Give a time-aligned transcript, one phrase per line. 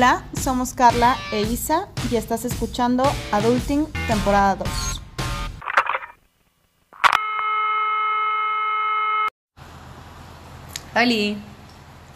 [0.00, 3.02] Hola, somos Carla e Isa y estás escuchando
[3.32, 4.68] Adulting temporada 2.
[10.96, 11.36] Oli.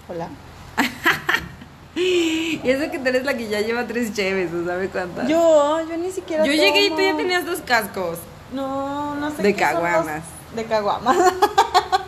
[0.08, 0.28] Hola.
[1.96, 5.28] Y eso que tú eres la que ya lleva tres cheves, ¿o sabe cuántas?
[5.28, 8.18] Yo, yo ni siquiera Yo llegué y tú ya tenías dos cascos.
[8.52, 10.22] No, no sé De qué son los- caguamas.
[10.56, 11.16] De caguamas.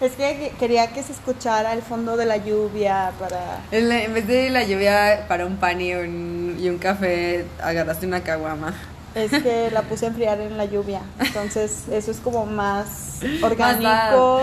[0.00, 3.60] es que quería que se escuchara el fondo de la lluvia para...
[3.70, 8.22] En, vez de la lluvia para un pan y un, y un café, agarraste una
[8.22, 8.74] caguama.
[9.14, 11.00] Es que la puse a enfriar en la lluvia.
[11.20, 14.40] Entonces, eso es como más orgánico.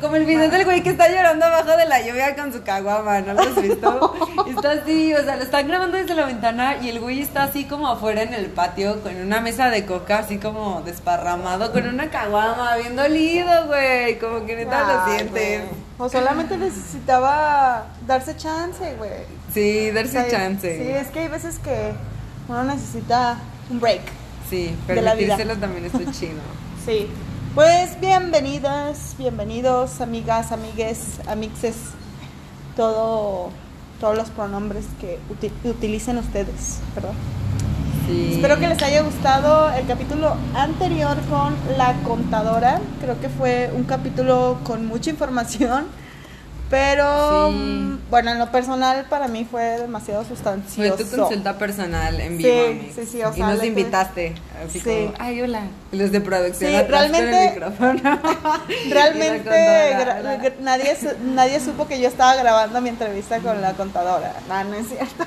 [0.00, 3.20] Como el video del güey que está llorando abajo de la lluvia con su caguama,
[3.20, 4.14] ¿no lo has visto?
[4.48, 7.64] Está así, o sea, lo están grabando desde la ventana y el güey está así
[7.64, 12.10] como afuera en el patio con una mesa de coca, así como desparramado, con una
[12.10, 14.18] caguama, bien dolido, güey.
[14.18, 15.60] Como que neta lo güey.
[15.98, 19.10] O solamente necesitaba darse chance, güey.
[19.52, 20.78] Sí, O darse sea, chance.
[20.78, 21.92] Sí, es que hay veces que
[22.48, 23.36] uno necesita
[23.70, 24.00] un break.
[24.48, 25.36] Sí, de la vida.
[25.36, 26.40] permitírselo también está chido.
[26.86, 27.06] Sí.
[27.54, 31.74] Pues bienvenidas, bienvenidos, amigas, amigues, amixes,
[32.76, 33.50] todo,
[34.00, 37.12] todos los pronombres que uti- utilicen ustedes, ¿verdad?
[38.06, 38.30] Sí.
[38.36, 42.80] Espero que les haya gustado el capítulo anterior con la contadora.
[43.02, 45.86] Creo que fue un capítulo con mucha información,
[46.70, 47.54] pero Sí.
[47.56, 50.96] mm, bueno, en lo personal para mí fue demasiado Fue sustancioso.
[51.04, 52.50] tu consulta personal en vivo,
[52.94, 54.34] sí, sí, o Y sea, nos le- invitaste.
[54.66, 54.84] Así Sí.
[54.84, 55.62] como, ay, hola.
[55.92, 58.00] Y los de producción Sí, realmente- el micrófono.
[58.90, 64.34] Realmente Y la nadie, nadie supo que yo estaba grabando mi entrevista con la contadora.
[64.48, 65.24] No, no es cierto.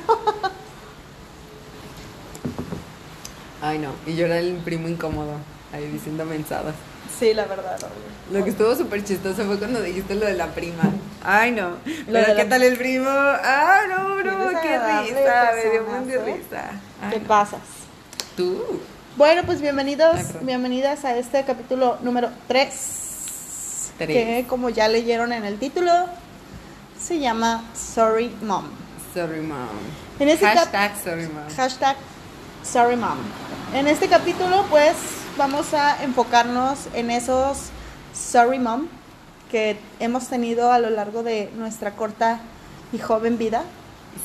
[3.61, 3.89] Ay, no.
[4.07, 5.33] Y yo era el primo incómodo,
[5.73, 6.73] ahí diciendo mensadas.
[7.19, 7.77] Sí, la verdad.
[7.77, 8.37] obvio.
[8.39, 10.83] Lo que estuvo súper chistoso fue cuando dijiste lo de la prima.
[11.23, 11.69] Ay, no.
[11.71, 11.77] Lo
[12.13, 13.09] Pero ¿qué la- tal el primo?
[13.09, 14.49] Ay, no, bro.
[14.61, 15.51] Qué risa.
[15.55, 16.71] Me dio un de risa.
[17.01, 17.27] Ay, Te no.
[17.27, 17.59] pasas.
[18.37, 18.63] Tú.
[19.17, 23.91] Bueno, pues bienvenidos, Ay, bienvenidas a este capítulo número 3.
[23.97, 24.07] Tres.
[24.07, 25.91] Que como ya leyeron en el título,
[26.99, 28.65] se llama Sorry Mom.
[29.13, 29.67] Sorry, mom.
[30.19, 31.43] En ese cap- Hashtag sorry, mom.
[31.55, 31.95] Hashtag
[32.63, 33.17] Sorry Mom.
[33.73, 34.93] En este capítulo, pues,
[35.41, 37.71] vamos a enfocarnos en esos
[38.13, 38.85] Sorry Mom
[39.49, 42.41] que hemos tenido a lo largo de nuestra corta
[42.93, 43.63] y joven vida.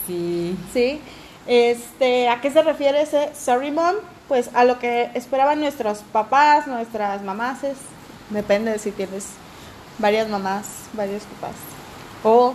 [0.07, 0.59] Sí.
[0.75, 1.01] ¿Sí?
[1.47, 3.95] Este, ¿A qué se refiere ese Sorry Mom?
[4.29, 7.79] Pues a lo que esperaban nuestros papás, nuestras mamases.
[8.29, 9.25] Depende de si tienes
[9.97, 11.57] varias mamás, varios papás.
[12.25, 12.53] O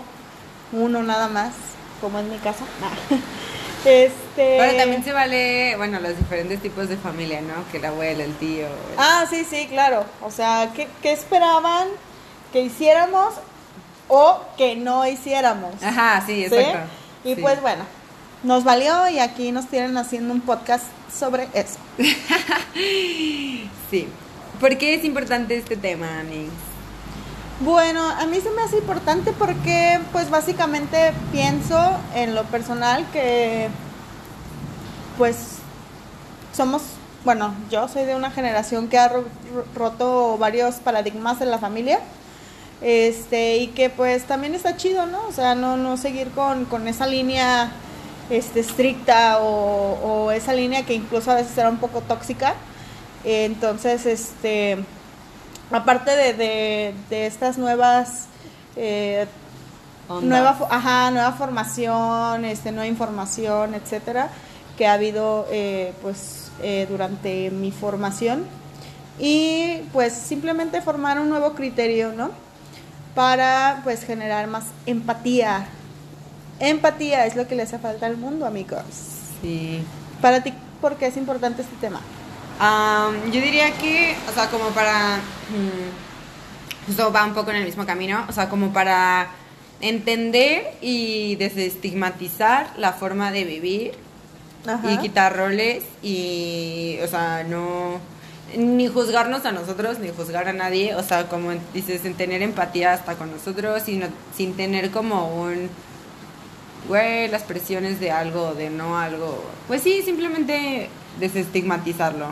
[0.71, 1.53] uno nada más,
[1.99, 2.63] como en mi caso.
[3.85, 4.57] Este.
[4.59, 7.69] Pero también se vale, bueno, los diferentes tipos de familia, ¿no?
[7.71, 8.67] Que el abuelo, el tío.
[8.67, 10.05] el- Ah, sí, sí, claro.
[10.21, 11.87] O sea, ¿qué, qué esperaban
[12.53, 13.33] que hiciéramos
[14.07, 15.81] o que no hiciéramos?
[15.81, 16.55] Ajá, sí, ¿Sí?
[16.55, 16.89] exacto.
[17.23, 17.41] Y Sí.
[17.41, 17.83] pues bueno,
[18.43, 21.77] nos valió y aquí nos tienen haciendo un podcast sobre eso.
[23.89, 24.07] Sí.
[24.59, 26.49] ¿Por qué es importante este tema, Amix?
[27.63, 31.77] Bueno, a mí se me hace importante porque pues básicamente pienso
[32.15, 33.69] en lo personal que
[35.17, 35.35] pues
[36.53, 36.81] somos,
[37.23, 41.59] bueno, yo soy de una generación que ha ro- ro- roto varios paradigmas en la
[41.59, 41.99] familia.
[42.81, 45.19] Este, y que pues también está chido, ¿no?
[45.27, 47.71] O sea, no, no seguir con, con esa línea
[48.31, 52.55] este, estricta o, o esa línea que incluso a veces era un poco tóxica.
[53.23, 54.79] Entonces, este,
[55.71, 58.27] aparte de, de, de estas nuevas
[58.75, 59.27] eh,
[60.21, 64.29] nueva ajá, nueva formación este nueva información etcétera
[64.77, 68.45] que ha habido eh, pues eh, durante mi formación.
[69.19, 72.31] Y pues simplemente formar un nuevo criterio no
[73.13, 75.67] para pues generar más empatía.
[76.59, 78.83] Empatía es lo que le hace falta al mundo amigos.
[79.41, 79.83] Sí.
[80.21, 81.99] para ti ¿por qué es importante este tema?
[82.63, 85.17] Am, yo diría que, o sea, como para.
[85.17, 88.23] mm, Justo va un poco en el mismo camino.
[88.29, 89.29] O sea, como para
[89.81, 93.93] entender y desestigmatizar la forma de vivir
[94.67, 94.91] Ajá.
[94.91, 97.99] y quitar roles y, o sea, no.
[98.55, 100.93] Ni juzgarnos a nosotros, ni juzgar a nadie.
[100.95, 104.05] O sea, como dices, en tener empatía hasta con nosotros, sino,
[104.35, 105.67] sin tener como un.
[106.87, 109.43] Güey, las presiones de algo, de no algo.
[109.67, 112.27] Pues sí, simplemente desestigmatizarlo.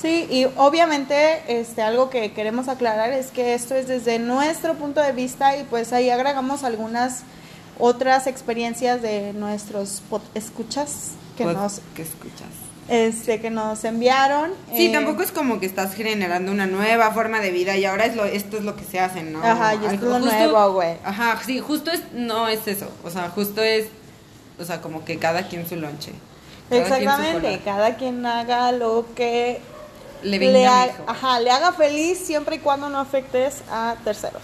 [0.00, 5.00] Sí, y obviamente este algo que queremos aclarar es que esto es desde nuestro punto
[5.00, 7.22] de vista y pues ahí agregamos algunas
[7.78, 12.48] otras experiencias de nuestros pod- escuchas que Pod- nos que escuchas.
[12.88, 14.52] este que nos enviaron.
[14.74, 18.06] Sí, eh, tampoco es como que estás generando una nueva forma de vida y ahora
[18.06, 19.42] es lo, esto es lo que se hace, ¿no?
[19.42, 20.96] Ajá, y esto es lo justo- nuevo, güey.
[21.04, 23.86] Ajá, sí, justo es, no es eso, o sea, justo es,
[24.58, 26.12] o sea, como que cada quien su lonche.
[26.70, 29.60] Cada quien su Exactamente, cada quien haga lo que
[30.22, 31.04] Le le, venga ha- mejor.
[31.08, 34.42] ajá, le haga feliz siempre y cuando no afectes a terceros.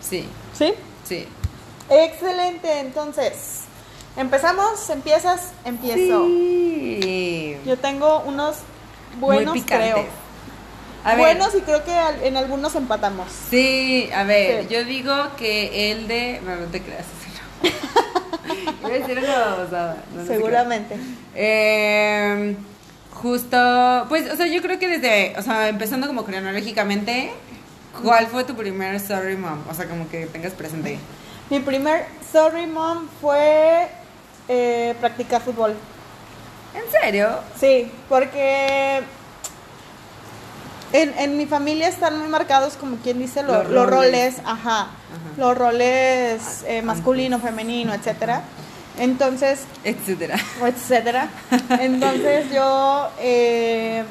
[0.00, 0.26] Sí,
[0.56, 0.72] ¿Sí?
[1.08, 1.26] sí.
[1.90, 3.60] Excelente, entonces,
[4.16, 6.24] empezamos, empiezas, empiezo.
[6.26, 7.56] Sí.
[7.66, 8.56] Yo tengo unos
[9.20, 10.04] buenos, Muy creo.
[11.04, 11.92] A ver, buenos y creo que
[12.26, 13.26] en algunos empatamos.
[13.50, 14.68] Sí, a ver, Sí.
[14.74, 16.40] yo digo que el de.
[16.44, 17.06] No, no te creas.
[18.80, 20.96] Iba a decir una babosada, no, Seguramente.
[21.34, 22.56] Eh,
[23.22, 27.32] justo, pues, o sea, yo creo que desde, o sea, empezando como cronológicamente,
[28.02, 29.60] ¿cuál fue tu primer Sorry Mom?
[29.70, 30.98] O sea, como que tengas presente.
[31.48, 33.88] Mi primer Sorry Mom fue
[34.48, 35.74] eh, practicar fútbol.
[36.74, 37.28] ¿En serio?
[37.60, 39.02] Sí, porque
[40.92, 44.42] en, en mi familia están muy marcados, como quien dice, lo- Los los, roles, roles.
[44.44, 44.88] ajá,
[45.36, 48.42] los roles eh, Ah, masculino, femenino, etcétera.
[48.98, 50.36] Entonces, Etcétera.
[50.64, 51.28] etcétera.
[51.80, 54.04] Entonces yo, eh,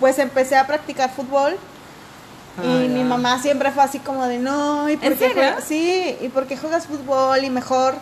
[0.00, 1.56] pues empecé a practicar fútbol
[2.62, 5.34] y Ah, mi mamá siempre fue así como de, no, ¿y por ¿En qué serio?
[5.42, 5.64] juegas?
[5.64, 7.42] Sí, ¿y por qué juegas fútbol?
[7.44, 7.94] Y mejor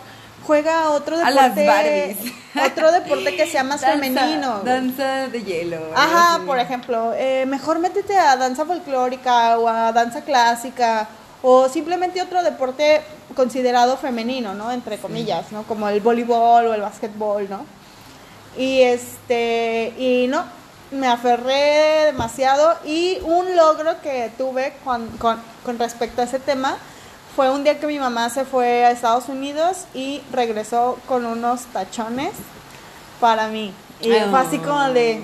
[0.45, 2.17] juega otro A las deporte,
[2.65, 4.59] otro deporte que sea más Danza- femenino.
[4.63, 5.77] Danza de hielo.
[5.95, 11.07] Ajá, por ejemplo, eh, mejor métete a danza folclórica o a danza clásica
[11.43, 13.01] o simplemente otro deporte
[13.35, 14.71] considerado femenino, ¿no?
[14.71, 15.63] Entre comillas, ¿no?
[15.63, 17.65] Como el voleibol o el básquetbol, ¿no?
[18.57, 20.43] Y este, y no,
[20.91, 26.77] me aferré demasiado y un logro que tuve con, con, con respecto a ese tema
[27.35, 31.61] fue un día que mi mamá se fue a Estados Unidos y regresó con unos
[31.67, 32.31] tachones
[33.21, 33.73] para mí.
[34.01, 35.23] Y fue así como de...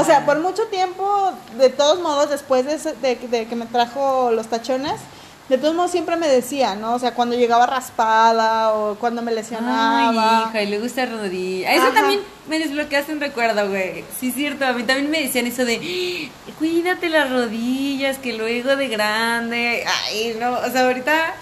[0.00, 3.66] O sea, por mucho tiempo, de todos modos, después de, ese- de- de que me
[3.66, 4.94] trajo los tachones,
[5.48, 6.94] de todos modos siempre me decía, ¿no?
[6.94, 10.44] O sea, cuando llegaba raspada o cuando me lesionaba.
[10.44, 11.72] Ay, hija, y le gusta rodilla.
[11.72, 11.94] Eso Ajá.
[11.94, 14.04] también me desbloqueaste un recuerdo, güey.
[14.20, 14.66] Sí, cierto.
[14.66, 15.76] A mí también me decían eso de,
[16.48, 19.84] "Ah, cuídate las rodillas, que luego de grande.
[20.06, 20.52] Ay, no.
[20.52, 21.34] O sea, ahorita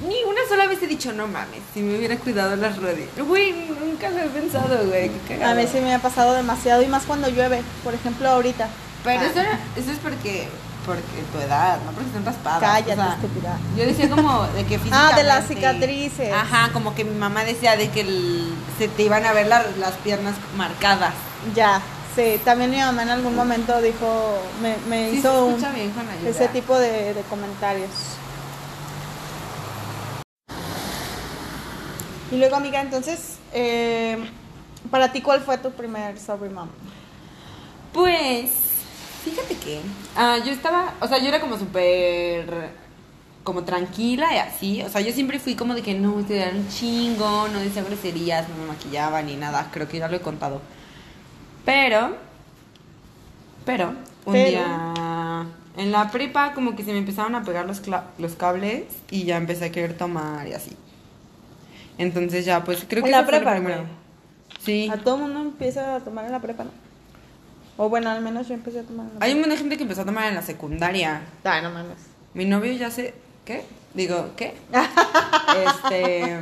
[0.00, 3.10] ni una sola vez he dicho, no mames, si me hubiera cuidado las rodillas.
[3.24, 5.10] Güey, nunca lo he pensado, güey.
[5.44, 8.66] A mí sí me ha pasado demasiado y más cuando llueve, por ejemplo, ahorita.
[9.04, 9.40] Pero Ah, eso,
[9.80, 10.48] eso es porque,
[10.86, 12.60] porque tu edad, no porque están raspadas.
[12.60, 13.58] Cállate, o sea, estúpida.
[13.76, 16.32] Yo decía como de que Ah, de las físicamente- cicatrices.
[16.32, 19.64] Ajá, como que mi mamá decía de que el- se te iban a ver la-
[19.78, 21.14] las piernas marcadas.
[21.54, 21.80] Ya,
[22.16, 22.40] sí.
[22.44, 26.08] También mi mamá en algún momento dijo, me, me Sí, hizo un, escucha bien con
[26.08, 26.30] ayuda.
[26.30, 27.90] ese tipo de, de comentarios.
[32.30, 34.16] Y luego, amiga, entonces, eh,
[34.90, 36.68] para ti, ¿cuál fue tu primer Sorry Mom?
[37.92, 38.50] Pues,
[39.24, 39.80] fíjate que
[40.16, 42.70] ah, yo estaba, o sea, yo era como súper,
[43.44, 44.82] como tranquila y así.
[44.82, 48.48] O sea, yo siempre fui como de que no, estudiar un chingo, no decía groserías,
[48.48, 49.70] no me maquillaba ni nada.
[49.72, 50.60] Creo que ya lo he contado.
[51.64, 52.16] Pero,
[53.64, 54.50] pero, un Pero.
[54.50, 55.46] día
[55.76, 57.82] en la prepa como que se me empezaron a pegar los,
[58.18, 60.76] los cables y ya empecé a querer tomar y así.
[61.98, 63.84] Entonces ya, pues creo que En la eso fue lo prepa, primero.
[64.60, 64.90] Sí.
[64.92, 66.70] A todo mundo empieza a tomar en la prepa, ¿no?
[67.76, 69.76] O bueno, al menos yo empecé a tomar en la Hay un montón de gente
[69.76, 71.22] que empezó a tomar en la secundaria.
[71.44, 71.96] Ay, no mames.
[72.34, 73.14] Mi novio ya sé.
[73.44, 73.64] ¿Qué?
[73.94, 74.54] Digo, ¿qué?
[75.66, 76.38] este.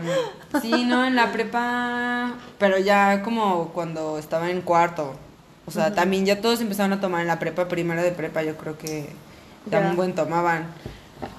[0.61, 2.35] Sí, no, en la prepa.
[2.59, 5.15] Pero ya como cuando estaba en cuarto.
[5.67, 8.57] O sea, también ya todos empezaron a tomar en la prepa, primero de prepa, yo
[8.57, 9.09] creo que
[9.67, 9.89] ya Ya.
[9.91, 10.67] un buen tomaban.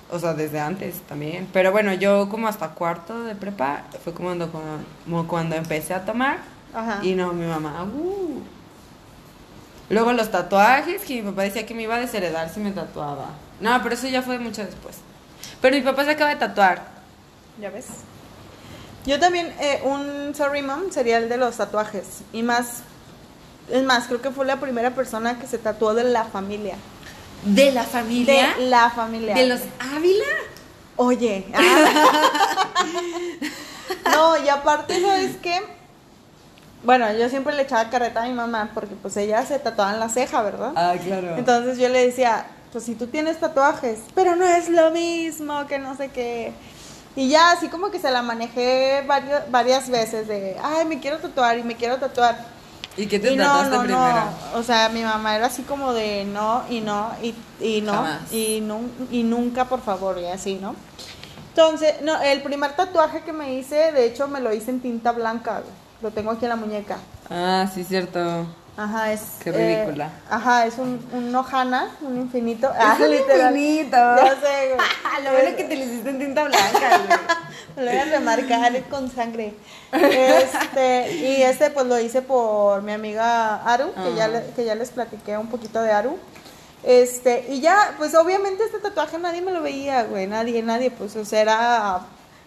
[0.09, 1.47] O sea, desde antes también.
[1.51, 4.49] Pero bueno, yo como hasta cuarto de prepa fue como cuando,
[5.05, 6.37] como cuando empecé a tomar.
[6.73, 6.99] Ajá.
[7.03, 7.83] Y no, mi mamá.
[7.83, 8.41] uh.
[9.91, 13.25] Luego los tatuajes, que mi papá decía que me iba a desheredar si me tatuaba.
[13.59, 14.95] No, pero eso ya fue mucho después.
[15.61, 16.81] Pero mi papá se acaba de tatuar.
[17.59, 17.87] ¿Ya ves?
[19.05, 22.21] Yo también, eh, un sorry mom sería el de los tatuajes.
[22.31, 22.83] Y más,
[23.69, 26.75] es más, creo que fue la primera persona que se tatuó de la familia.
[27.43, 28.53] ¿De la familia?
[28.55, 29.35] De la familia.
[29.35, 30.25] ¿De los Ávila?
[30.95, 31.45] Oye.
[31.53, 32.29] ah.
[34.11, 35.80] no, y aparte, ¿sabes qué?
[36.83, 39.99] Bueno, yo siempre le echaba carreta a mi mamá porque pues ella se tatuaba en
[39.99, 40.71] la ceja, ¿verdad?
[40.75, 41.35] Ah, claro.
[41.37, 45.77] Entonces yo le decía, pues si tú tienes tatuajes, pero no es lo mismo, que
[45.77, 46.53] no sé qué.
[47.15, 51.19] Y ya así como que se la manejé varios, varias veces de, ay, me quiero
[51.19, 52.37] tatuar y me quiero tatuar.
[52.97, 54.15] ¿Y qué te Y no, tatuaste no, primero?
[54.53, 54.59] no.
[54.59, 58.31] O sea, mi mamá era así como de no y no y, y no Jamás.
[58.33, 60.75] y, nun- y nunca, por favor, y así, ¿no?
[61.49, 65.11] Entonces, no, el primer tatuaje que me hice, de hecho, me lo hice en tinta
[65.11, 65.59] blanca.
[65.59, 65.90] güey.
[66.01, 66.97] Lo tengo aquí en la muñeca.
[67.29, 68.45] Ah, sí, cierto.
[68.77, 69.21] Ajá, es.
[69.43, 70.09] Qué eh, ridícula.
[70.29, 72.69] ajá, es un, un Ohana, un infinito.
[72.71, 73.55] Es ah, un literal.
[73.57, 73.97] infinito.
[74.15, 75.23] Ya sé, güey.
[75.23, 77.19] Lo bueno que te lo hiciste en tinta blanca, güey.
[77.75, 79.53] Me lo voy a remarcar con sangre.
[79.91, 84.27] Este, y este pues lo hice por mi amiga Aru, que, ya Ah.
[84.29, 86.17] le- que ya les platiqué un poquito de Aru.
[86.83, 91.15] Este, y ya, pues obviamente este tatuaje nadie me lo veía, güey, nadie, nadie, pues,
[91.15, 91.99] o sea, era,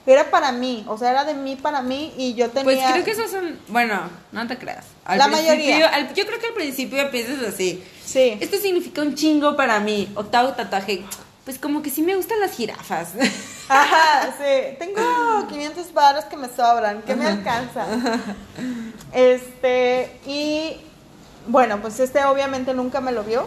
[0.07, 2.65] era para mí, o sea, era de mí para mí y yo tenía...
[2.65, 3.59] Pues creo que esos son.
[3.69, 4.85] Bueno, no te creas.
[5.05, 5.89] Al La mayoría.
[5.89, 7.83] al- yo creo que al principio piensas así.
[8.05, 8.37] Sí.
[8.41, 10.11] Esto significa un chingo para mí.
[10.15, 11.03] Octavo tatuaje.
[11.45, 13.09] Pues como que sí me gustan las jirafas.
[13.69, 14.77] Ajá, sí.
[14.79, 17.87] Tengo 500 baros que me sobran, que me alcanza.
[19.13, 20.77] Este, y
[21.47, 23.47] bueno, pues este obviamente nunca me lo vio.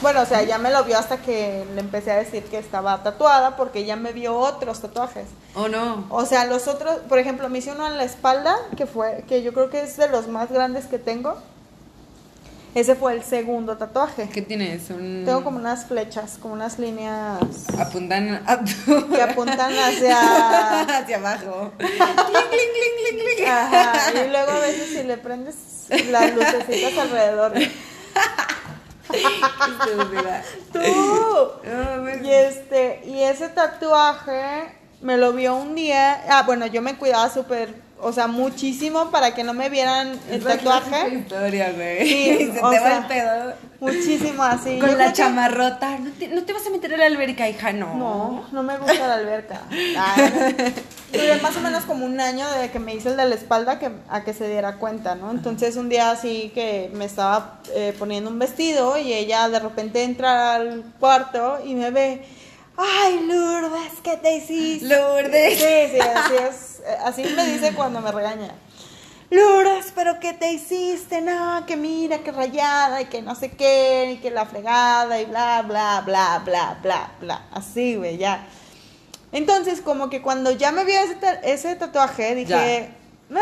[0.00, 3.02] Bueno, o sea, ya me lo vio hasta que le empecé a decir que estaba
[3.02, 5.26] tatuada porque ya me vio otros tatuajes.
[5.54, 6.06] ¿O no?
[6.10, 9.42] O sea, los otros, por ejemplo, me hice uno en la espalda, que fue, que
[9.42, 11.36] yo creo que es de los más grandes que tengo.
[12.74, 14.28] Ese fue el segundo tatuaje.
[14.32, 14.90] ¿Qué tienes?
[14.90, 15.22] Un...
[15.24, 17.40] Tengo como unas flechas, como unas líneas
[17.76, 18.60] Apuntan a
[19.14, 21.72] que apuntan hacia hacia abajo.
[21.76, 23.48] cling, cling, cling, cling, cling.
[23.48, 25.56] Ajá, y luego a veces si le prendes
[26.10, 27.54] las lucecitas alrededor.
[29.12, 30.42] Estúpida.
[30.72, 30.80] ¡Tú!
[32.02, 36.22] Pues, Y este, y ese tatuaje me lo vio un día.
[36.28, 40.38] Ah, bueno, yo me cuidaba súper, o sea, muchísimo para que no me vieran el
[40.38, 41.14] es tatuaje.
[41.14, 42.06] historia, güey.
[42.08, 43.54] Sí, Se te va el pedo.
[43.80, 44.78] Muchísimo así.
[44.80, 45.98] Con la que- chamarrota.
[45.98, 47.94] ¿No te, no te vas a meter a la alberca, hija, no.
[47.94, 49.62] No, no me gusta la alberca.
[49.70, 50.74] Ay,
[51.12, 53.78] Duré más o menos como un año de que me hice el de la espalda
[53.78, 55.30] que, a que se diera cuenta, ¿no?
[55.30, 60.02] Entonces un día así que me estaba eh, poniendo un vestido y ella de repente
[60.02, 62.26] entra al cuarto y me ve,
[62.76, 64.86] ay Lourdes, ¿qué te hiciste?
[64.86, 65.56] Lourdes.
[65.58, 66.80] Sí, sí, así es.
[66.84, 68.50] eh, Así me dice cuando me regaña.
[69.30, 71.20] Lourdes, pero ¿qué te hiciste?
[71.20, 75.26] No, que mira, que rayada y que no sé qué, y que la fregada y
[75.26, 77.42] bla, bla, bla, bla, bla, bla.
[77.52, 78.46] Así, güey, ya.
[79.32, 82.90] Entonces, como que cuando ya me vio ese, ta- ese tatuaje, dije,
[83.34, 83.38] "Ah".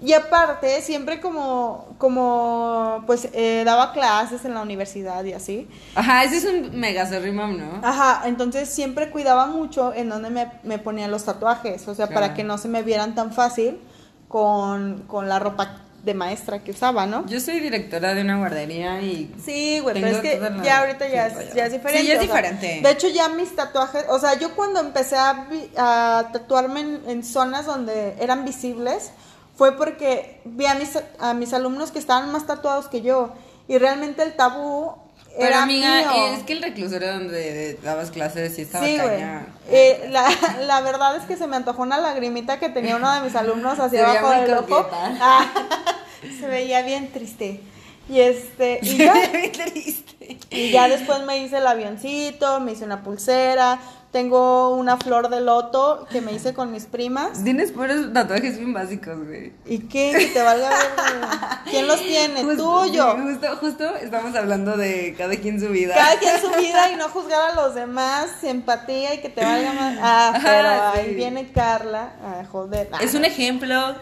[0.00, 5.68] Y aparte, siempre como, como, pues, eh, daba clases en la universidad y así.
[5.94, 7.80] Ajá, ese es un mega sorrimam, ¿no?
[7.86, 12.34] Ajá, entonces siempre cuidaba mucho en donde me, me ponía los tatuajes, o sea, para
[12.34, 13.80] que no se me vieran tan fácil
[14.28, 17.26] con, con la ropa de maestra que usaba, ¿no?
[17.26, 21.08] Yo soy directora de una guardería y Sí, güey, pero es que la- ya ahorita
[21.08, 22.00] ya sí, es, ya es diferente.
[22.02, 22.80] Sí, ya es sea, diferente.
[22.82, 27.64] de hecho, ya mis tatuajes, o sea, yo cuando empecé a tatuarme en, en zonas
[27.64, 29.12] donde eran visibles,
[29.56, 33.32] fue porque vi a mis, a mis alumnos que estaban más tatuados que yo.
[33.66, 34.92] Y realmente el tabú
[35.36, 36.26] Pero era amiga, mío.
[36.36, 39.22] es que el reclusorio donde dabas clases sí estaba Sí, güey.
[39.70, 40.28] Eh, la,
[40.66, 43.78] la verdad es que se me antojó una lagrimita que tenía uno de mis alumnos
[43.80, 44.88] hacia abajo del ojo.
[44.92, 45.46] Ah,
[46.40, 47.60] se veía bien triste.
[48.08, 50.38] Y este, y ya, Bien triste.
[50.50, 53.78] y ya después me hice el avioncito, me hice una pulsera,
[54.14, 57.42] tengo una flor de loto que me hice con mis primas.
[57.42, 59.52] Tienes puros tatuajes bien básicos, güey.
[59.66, 60.14] ¿Y qué?
[60.16, 61.62] Que te valga verga.
[61.68, 62.44] ¿Quién los tiene?
[62.44, 63.16] Justo- Tú, yo.
[63.16, 65.96] sí, Justo, justo estamos hablando de cada quien su vida.
[65.96, 69.72] Cada quien su vida y no juzgar a los demás, empatía y que te valga
[69.72, 69.98] más.
[70.00, 70.68] Ah, Ajá, pero
[71.02, 71.08] sí.
[71.08, 72.88] ahí viene Carla a joder.
[72.92, 73.96] Ah, Es un ejemplo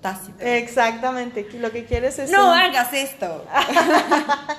[0.00, 0.42] tácito.
[0.44, 3.44] Exactamente, lo que quieres es no un- hagas esto.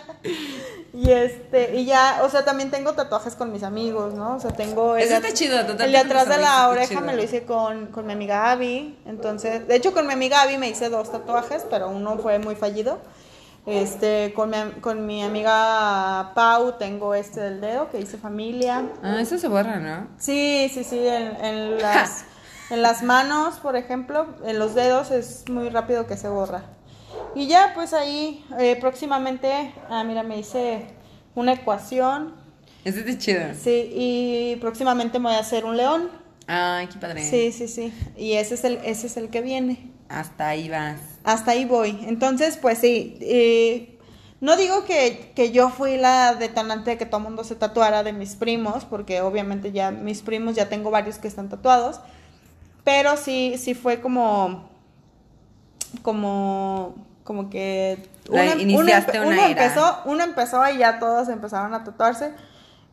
[0.94, 4.36] y este y ya, o sea, también tengo tatuajes con mis amigos, ¿no?
[4.36, 7.16] O sea, tengo el, Eso está chido, tatuarte el de atrás de la oreja me
[7.16, 10.70] lo hice con, con mi amiga Abby, entonces, de hecho con mi amiga Abby me
[10.70, 13.00] hice dos tatuajes, pero uno fue muy fallido.
[13.68, 18.84] Este, con mi, con mi amiga Pau tengo este del dedo que dice familia.
[19.04, 20.08] Ah, eso se borra, ¿no?
[20.18, 22.26] Sí, sí, sí, en, en las,
[22.72, 26.64] en las manos, por ejemplo, en los dedos es muy rápido que se borra.
[27.36, 30.88] Y ya, pues ahí eh, próximamente, ah, mira, me hice
[31.36, 32.34] una ecuación,
[32.86, 33.42] Ese está chido.
[33.62, 36.10] sí, y próximamente me voy a hacer un león.
[36.48, 37.24] Ay, qué padre.
[37.30, 39.92] Sí, sí, sí, y ese es el, ese es el que viene.
[40.10, 41.00] Hasta ahí vas.
[41.24, 42.00] Hasta ahí voy.
[42.08, 43.98] Entonces, pues sí, eh,
[44.42, 48.04] no digo que, que yo fui la detonante de que todo el mundo se tatuara
[48.04, 52.02] de mis primos, porque obviamente ya mis primos, ya tengo varios que están tatuados,
[52.84, 54.70] pero sí, sí fue como,
[56.02, 59.64] como, como que La- iniciaste empe- una uno era.
[59.66, 62.32] empezó, uno empezó y ya todos empezaron a tatuarse.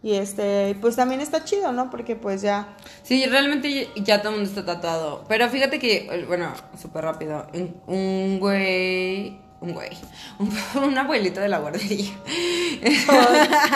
[0.01, 1.91] Y este, pues también está chido, ¿no?
[1.91, 2.69] Porque pues ya.
[3.03, 5.25] Sí, realmente ya todo el mundo está tatuado.
[5.29, 7.49] Pero fíjate que, bueno, súper rápido.
[7.89, 9.41] Un, güey.
[9.61, 9.91] Un güey.
[10.39, 10.53] Un,
[10.85, 12.13] un abuelito de la guardería.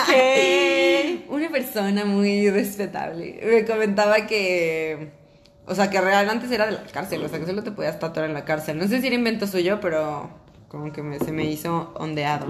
[0.09, 1.25] ¿Qué?
[1.29, 3.41] Una persona muy respetable.
[3.45, 5.11] Me comentaba que.
[5.73, 7.25] O sea, que real antes era de la cárcel.
[7.25, 8.79] O sea, que solo te podías tatuar en la cárcel.
[8.79, 10.31] No sé si era invento suyo, pero
[10.69, 12.47] como que me- se me hizo ondeado.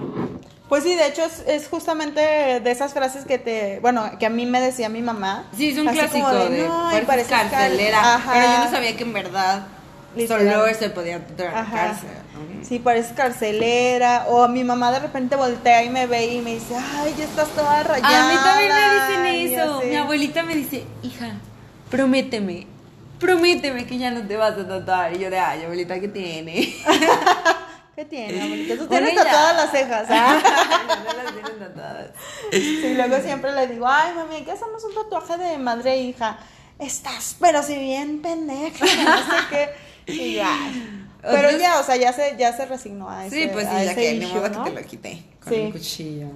[0.68, 4.30] Pues sí, de hecho es, es justamente de esas frases que te, bueno, que a
[4.30, 5.44] mí me decía mi mamá.
[5.56, 8.14] Sí, es un clásico como de, "No, pareces pareces car- carcelera.
[8.14, 8.32] Ajá.
[8.32, 9.66] Pero yo no sabía que en verdad
[10.16, 10.52] Literal.
[10.52, 12.08] solo se podía entrar a la cárcel.
[12.62, 14.24] Sí, pareces carcelera.
[14.28, 17.48] O mi mamá de repente voltea y me ve y me dice, ay, ya estás
[17.50, 18.30] toda rayada.
[18.30, 19.82] A mí también me dicen eso.
[19.84, 21.32] Mi abuelita me dice, hija,
[21.90, 22.66] prométeme,
[23.22, 25.14] prométeme que ya no te vas a tatuar.
[25.14, 26.74] Y yo de, ay, abuelita, ¿qué tiene?
[27.96, 28.76] ¿Qué tiene, abuelita?
[28.76, 30.42] Tú tienes tatuadas las cejas, ¿ah?
[31.06, 32.10] no las tienen tatuadas.
[32.50, 36.00] Sí, luego siempre le digo, ay, mami, hay que hacernos un tatuaje de madre e
[36.02, 36.38] hija.
[36.78, 40.12] Estás, pero si bien pendeja, no sé qué.
[40.12, 40.98] Y yo, ay.
[41.22, 43.84] Pero Otros- ya, o sea, ya se, ya se resignó a ese Sí, pues sí,
[43.84, 44.64] ya que issue, modo ¿no?
[44.64, 45.60] que te lo quité con Sí.
[45.60, 46.26] un cuchillo.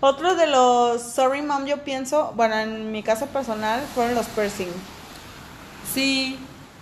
[0.00, 4.72] Otro de los Sorry Mom, yo pienso, bueno, en mi caso personal, fueron los piercing.
[5.92, 6.38] Sí,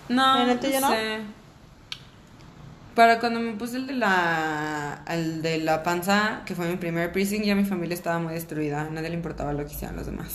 [0.08, 0.90] no, ¿En el tuyo no?
[0.90, 1.20] sé.
[2.94, 7.12] Para cuando me puse el de la el de la panza, que fue mi primer
[7.12, 10.06] piercing, ya mi familia estaba muy destruida, a nadie le importaba lo que hicieran los
[10.06, 10.34] demás.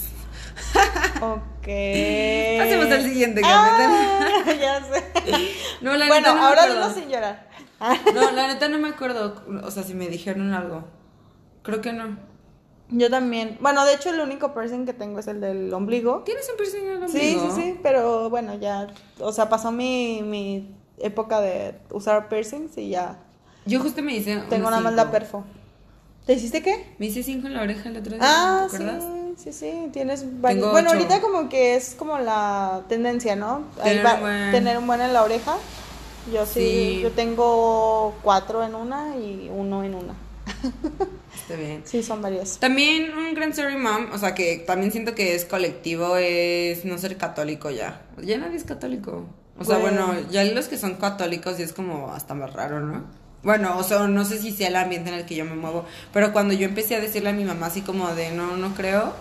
[1.21, 1.67] Ok.
[1.67, 4.17] Pasemos al siguiente Ah,
[4.47, 5.03] ya sé.
[5.81, 7.47] No, la bueno, no ahora dilo sin llorar.
[8.13, 10.87] No, la neta no me acuerdo, o sea, si me dijeron algo.
[11.63, 12.17] Creo que no.
[12.89, 13.57] Yo también.
[13.61, 16.19] Bueno, de hecho, el único piercing que tengo es el del ombligo.
[16.23, 17.55] ¿Tienes un piercing en el Sí, sí, ombligo?
[17.55, 18.87] sí, pero bueno, ya.
[19.19, 23.17] O sea, pasó mi, mi época de usar piercings y ya.
[23.65, 25.43] Yo justo me hice Tengo nada más la perfo.
[26.27, 26.93] ¿Te hiciste qué?
[26.99, 29.03] Me hice cinco en la oreja el otro día, Ah, ¿te sí, acuerdas?
[29.37, 30.71] sí, sí, tienes varios.
[30.71, 30.97] Bueno, ocho.
[30.99, 33.63] ahorita como que es como la tendencia, ¿no?
[33.83, 35.55] Tener un buen- tener un buen en la oreja.
[36.33, 36.53] Yo sí,
[36.95, 36.99] Sí.
[37.01, 40.13] yo tengo cuatro en una y uno en una.
[41.47, 41.83] Está bien.
[41.85, 42.57] Sí, son varios.
[42.57, 46.97] También un gran sorry mom, o sea que también siento que es colectivo, es no
[46.97, 48.01] ser católico ya.
[48.21, 49.27] Ya nadie es católico.
[49.59, 50.07] O sea, Bueno.
[50.07, 53.03] bueno, ya los que son católicos ya es como hasta más raro, ¿no?
[53.43, 55.85] Bueno, o sea, no sé si sea el ambiente en el que yo me muevo,
[56.11, 59.13] pero cuando yo empecé a decirle a mi mamá así como de no, no creo,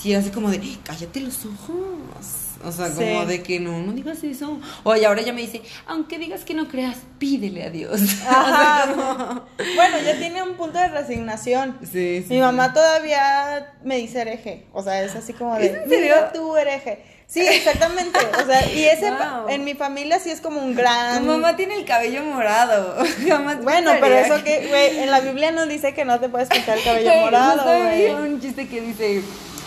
[0.00, 2.47] sí era así como de "Ey, cállate los ojos.
[2.64, 3.26] O sea, como Sí.
[3.26, 4.58] de que no, no digas eso.
[4.84, 8.00] Oye, ahora ya me dice, aunque digas que no creas, pídele a Dios.
[8.26, 8.84] Ajá.
[8.88, 9.42] O sea, como-
[9.76, 11.78] Bueno, ya tiene un punto de resignación.
[11.82, 14.66] Sí, sí, Mi mamá todavía me dice hereje.
[14.72, 15.66] O sea, es así como de.
[15.66, 16.14] ¿Es en serio?
[16.16, 17.04] "Mira tú hereje.
[17.28, 18.18] Sí, exactamente.
[18.42, 19.50] O sea, y ese Wow.
[19.50, 21.18] en mi familia sí es como un gran.
[21.18, 22.96] Tu mamá tiene el cabello morado.
[23.28, 26.48] Jamás Bueno, pero eso que, güey, en la Biblia no dice que no te puedes
[26.48, 28.10] pintar el cabello morado, güey.
[28.10, 29.22] un chiste que dice,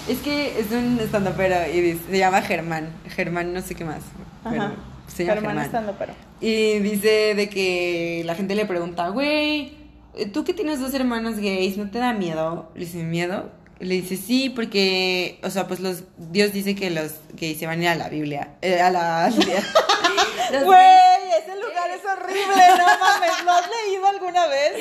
[0.07, 4.01] es que es un estandopero y dice, se llama Germán, Germán no sé qué más,
[4.43, 4.71] pero
[5.07, 5.65] se llama Germán Germán.
[6.39, 9.77] Y dice de que la gente le pregunta, güey,
[10.33, 12.71] tú que tienes dos hermanos gays, ¿no te da miedo?
[12.73, 13.49] Le dice, ¿miedo?
[13.81, 17.79] Le dice, sí, porque, o sea, pues los, Dios dice que los gays se van
[17.79, 19.31] a ir a la Biblia, eh, a la...
[20.51, 23.43] Güey, ese lugar es horrible, no mames.
[23.45, 24.73] ¿Lo has leído alguna vez?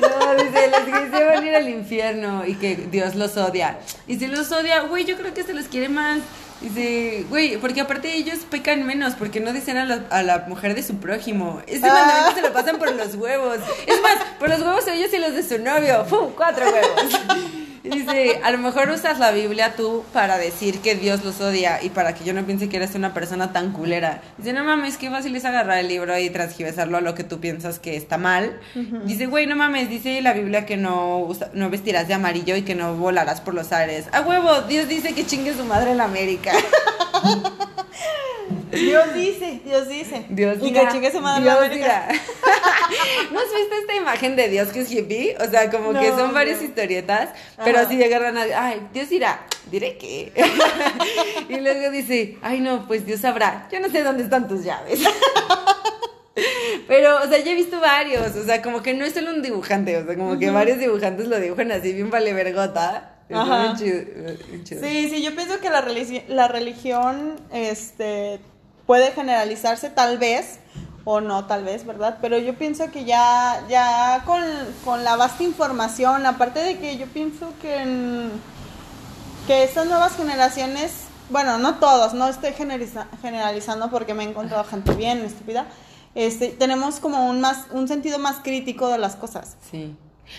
[0.00, 3.78] No, dice, los gays se van a ir al infierno y que Dios los odia.
[4.06, 6.20] Y si los odia, güey, yo creo que se los quiere más.
[6.60, 10.74] Dice, güey, porque aparte ellos pecan menos porque no dicen a la, a la mujer
[10.74, 11.60] de su prójimo.
[11.60, 11.78] Ah.
[11.80, 13.58] mandamiento se lo pasan por los huevos.
[13.86, 16.04] Es más, por los huevos ellos y los de su novio.
[16.06, 16.32] ¡Fu!
[16.34, 17.70] Cuatro huevos.
[17.84, 21.90] Dice, a lo mejor usas la Biblia tú para decir que Dios los odia y
[21.90, 24.22] para que yo no piense que eres una persona tan culera.
[24.38, 27.40] Dice, no mames, qué fácil es agarrar el libro y transgiversarlo a lo que tú
[27.40, 28.58] piensas que está mal.
[29.04, 32.62] Dice, güey, no mames, dice la Biblia que no, usa- no vestirás de amarillo y
[32.62, 34.06] que no volarás por los aires.
[34.12, 36.52] A huevo, Dios dice que chingue su madre en América.
[38.74, 40.24] Dios dice, Dios dice.
[40.28, 42.08] Dios y dirá, que chingue su madre Dios la América.
[43.32, 45.36] ¿No has visto esta imagen de Dios que es hippie?
[45.40, 46.64] O sea, como que No, son varias no.
[46.68, 47.30] historietas,
[47.64, 47.86] pero Ajá.
[47.86, 50.32] así agarran a, ay, Dios dirá, diré que.
[51.48, 55.00] y luego dice, ay no, pues Dios sabrá, yo no sé dónde están tus llaves.
[56.88, 59.40] Pero, o sea, ya he visto varios, o sea, como que no es solo un
[59.40, 63.10] dibujante, o sea, como que varios dibujantes lo dibujan así bien vale vergota.
[63.32, 63.74] Ajá.
[63.78, 64.00] chido,
[64.50, 64.82] bien chido.
[64.84, 68.38] Sí, sí, yo pienso que la, religi- la religión este,
[68.86, 70.58] puede generalizarse tal vez,
[71.06, 72.18] o no tal vez, ¿verdad?
[72.20, 74.40] Pero yo pienso que ya, ya con,
[74.84, 78.30] con la vasta información, aparte de que yo pienso que, en-
[79.46, 80.92] que estas nuevas generaciones,
[81.28, 85.66] bueno, no todos, no estoy generaliza- generalizando porque me he encontrado gente bien estúpida,
[86.14, 89.56] este, tenemos como un, más, un sentido más crítico de las cosas.
[89.70, 89.94] Sí.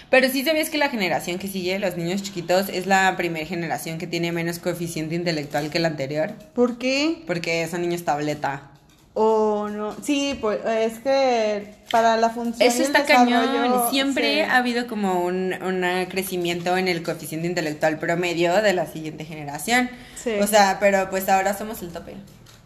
[0.10, 3.98] Pero sí sabías que la generación que sigue, los niños chiquitos, es la primera generación
[3.98, 6.34] que tiene menos coeficiente intelectual que la anterior.
[6.54, 7.24] ¿Por qué?
[7.28, 8.71] Porque son niños tableta.
[9.17, 12.67] O no, sí, pues es que para la función.
[12.67, 13.89] Eso está cañón.
[13.89, 14.39] Siempre sí.
[14.41, 19.89] ha habido como un, un crecimiento en el coeficiente intelectual promedio de la siguiente generación.
[20.21, 20.32] Sí.
[20.41, 22.15] O sea, pero pues ahora somos el tope.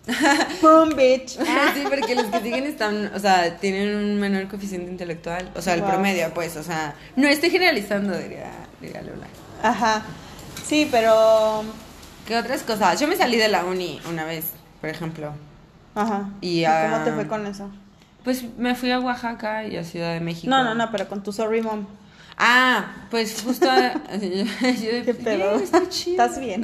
[0.61, 1.29] Boom, bitch.
[1.73, 5.51] sí, porque los que siguen están, o sea, tienen un menor coeficiente intelectual.
[5.55, 5.89] O sea, el Wow.
[5.91, 9.27] promedio, pues, o sea, no estoy generalizando, diría, diría Lola.
[9.61, 10.03] Ajá.
[10.65, 11.63] Sí, pero.
[12.27, 12.99] ¿Qué otras cosas?
[12.99, 14.45] Yo me salí de la uni una vez,
[14.81, 15.33] por ejemplo.
[15.95, 16.29] Ajá.
[16.41, 17.69] Y, cómo te ah, fue con eso?
[18.23, 20.49] Pues me fui a Oaxaca y a Ciudad de México.
[20.49, 21.85] No, no, no, pero con tu sorry mom.
[22.37, 23.65] Ah, pues justo.
[24.21, 25.55] yo, yo- ¿Qué pedo?
[25.55, 26.63] ¿Estás bien?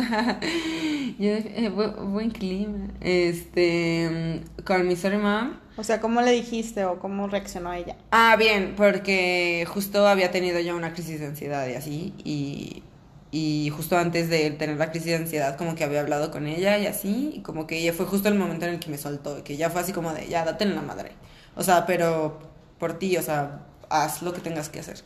[1.20, 2.88] Yo, eh, bu- buen clima.
[3.02, 4.42] Este.
[4.60, 5.54] mm, Con mi sorry mom.
[5.78, 7.98] O sea, ¿cómo le dijiste o cómo reaccionó ella?
[8.12, 12.14] Ah, bien, porque justo había tenido ya una crisis de ansiedad y así.
[12.24, 12.84] Y,
[13.32, 16.78] y justo antes de tener la crisis de ansiedad, como que había hablado con ella
[16.78, 17.34] y así.
[17.36, 19.44] Y como que ella fue justo el momento en el que me soltó.
[19.44, 21.12] Que ya fue así como de, ya, date en la madre.
[21.56, 22.40] O sea, pero
[22.80, 25.02] por ti, o sea, haz lo que tengas que hacer.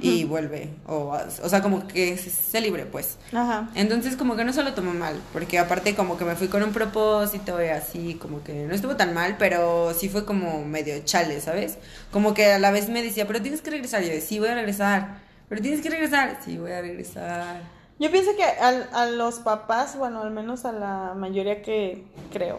[0.00, 0.70] Y vuelve.
[0.86, 3.18] O, o sea, como que se, se libre, pues.
[3.32, 3.68] Ajá.
[3.74, 6.62] Entonces como que no se lo tomó mal, porque aparte como que me fui con
[6.62, 10.94] un propósito y así, como que no estuvo tan mal, pero sí fue como medio
[11.04, 11.76] chale, ¿sabes?
[12.10, 14.48] Como que a la vez me decía, pero tienes que regresar, y yo, sí voy
[14.48, 15.18] a regresar,
[15.48, 17.60] pero tienes que regresar, sí voy a regresar.
[17.98, 22.58] Yo pienso que al- a los papás, bueno, al menos a la mayoría que creo,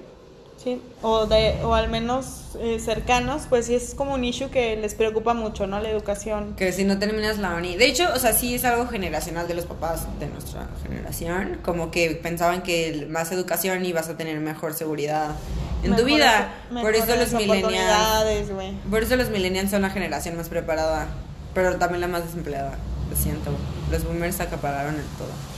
[0.63, 0.81] ¿sí?
[1.01, 4.95] O, de, o al menos eh, cercanos, pues sí es como un issue que les
[4.95, 5.79] preocupa mucho, ¿no?
[5.79, 6.55] La educación.
[6.55, 7.75] Que si no terminas la uni.
[7.75, 11.59] De hecho, o sea, sí es algo generacional de los papás de nuestra generación.
[11.63, 15.35] Como que pensaban que más educación ibas a tener mejor seguridad
[15.83, 16.53] en tu vida.
[16.69, 18.49] Por eso los millennials.
[18.89, 21.07] Por eso los millennials son la generación más preparada,
[21.53, 22.77] pero también la más desempleada.
[23.09, 23.51] Lo siento.
[23.91, 25.54] Los boomers acapararon el todo.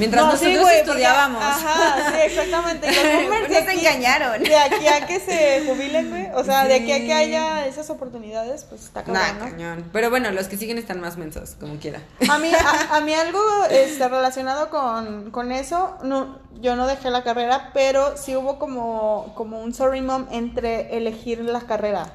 [0.00, 1.42] Mientras No, sí, nosotros porque- estudiábamos.
[1.44, 2.86] Ajá, sí, exactamente.
[3.28, 4.42] Los de Nos aquí- engañaron.
[4.42, 6.26] De aquí a que se jubilen, güey.
[6.34, 9.44] O sea, de aquí a que haya esas oportunidades, pues está Nah, cabrón, ¿no?
[9.44, 9.90] cañón.
[9.92, 12.00] Pero bueno, los que siguen están más mensos, como quiera.
[12.28, 17.10] A mí, a, a mí algo este, relacionado con, con eso, no, yo no dejé
[17.10, 22.14] la carrera, pero sí hubo como, como un sorry mom entre elegir la carrera,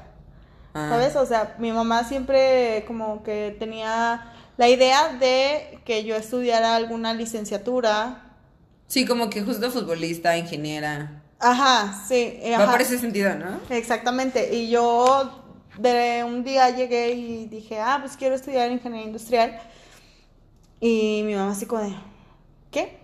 [0.74, 0.88] Ah.
[0.90, 1.16] ¿sabes?
[1.16, 7.14] O sea, mi mamá siempre como que tenía la idea de que yo estudiara alguna
[7.14, 8.32] licenciatura.
[8.86, 11.22] Sí, como que justo futbolista, ingeniera.
[11.38, 12.40] Ajá, sí.
[12.50, 12.72] Va ajá.
[12.72, 13.60] por ese sentido, ¿no?
[13.70, 14.54] Exactamente.
[14.54, 15.44] Y yo
[15.78, 19.60] de un día llegué y dije, ah, pues quiero estudiar ingeniería industrial.
[20.80, 21.94] Y mi mamá así como de,
[22.70, 22.98] ¿qué?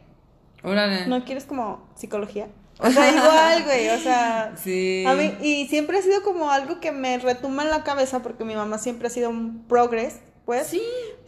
[0.62, 1.06] Órale.
[1.06, 2.48] ¿No quieres como psicología?
[2.78, 4.54] O sea, igual, güey, o sea...
[4.56, 5.04] Sí.
[5.06, 8.44] A mí, y siempre ha sido como algo que me retumba en la cabeza porque
[8.44, 10.66] mi mamá siempre ha sido un progress, pues.
[10.66, 10.82] Sí.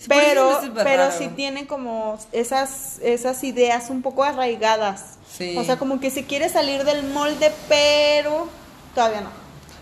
[0.09, 5.19] Pero, súper pero sí tiene como esas, esas ideas un poco arraigadas.
[5.31, 5.57] Sí.
[5.57, 8.49] O sea, como que se quiere salir del molde, pero
[8.95, 9.31] todavía no.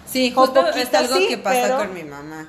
[0.06, 2.48] Sí, o justo es algo sí, que pasa pero- con mi mamá.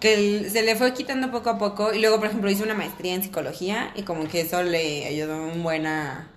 [0.00, 3.14] Que se le fue quitando poco a poco y luego por ejemplo hizo una maestría
[3.14, 6.28] en psicología y como que eso le ayudó un buen a,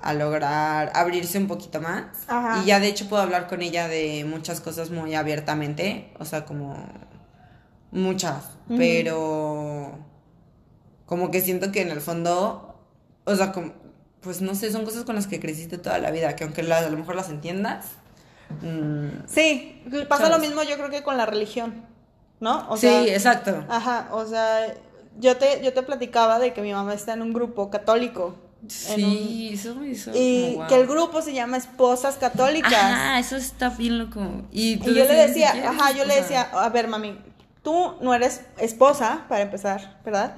[0.00, 2.60] a lograr abrirse un poquito más Ajá.
[2.62, 6.44] y ya de hecho puedo hablar con ella de muchas cosas muy abiertamente o sea
[6.44, 6.76] como
[7.92, 8.44] muchas
[8.76, 9.98] pero
[11.06, 12.74] como que siento que en el fondo
[13.24, 13.72] o sea como
[14.20, 16.78] pues no sé son cosas con las que creciste toda la vida que aunque la-
[16.78, 17.86] a lo mejor las entiendas
[18.62, 20.38] mm, Sí, pasa ¿Sabes?
[20.38, 21.84] lo mismo yo creo que con la religión,
[22.40, 22.66] ¿no?
[22.70, 24.74] O sí sea, exacto Ajá, o sea,
[25.20, 28.36] yo te, yo te platicaba de que mi mamá está en un grupo católico.
[28.68, 30.66] Sí, eso me hizo un- y wow.
[30.68, 32.72] que el grupo se llama Esposas Católicas.
[32.72, 34.20] Ajá, eso está bien loco.
[34.52, 37.18] Y, tú y yo le decía, ajá, yo le decía, a ver, mami,
[37.62, 40.36] tú no eres esposa, para empezar, ¿verdad?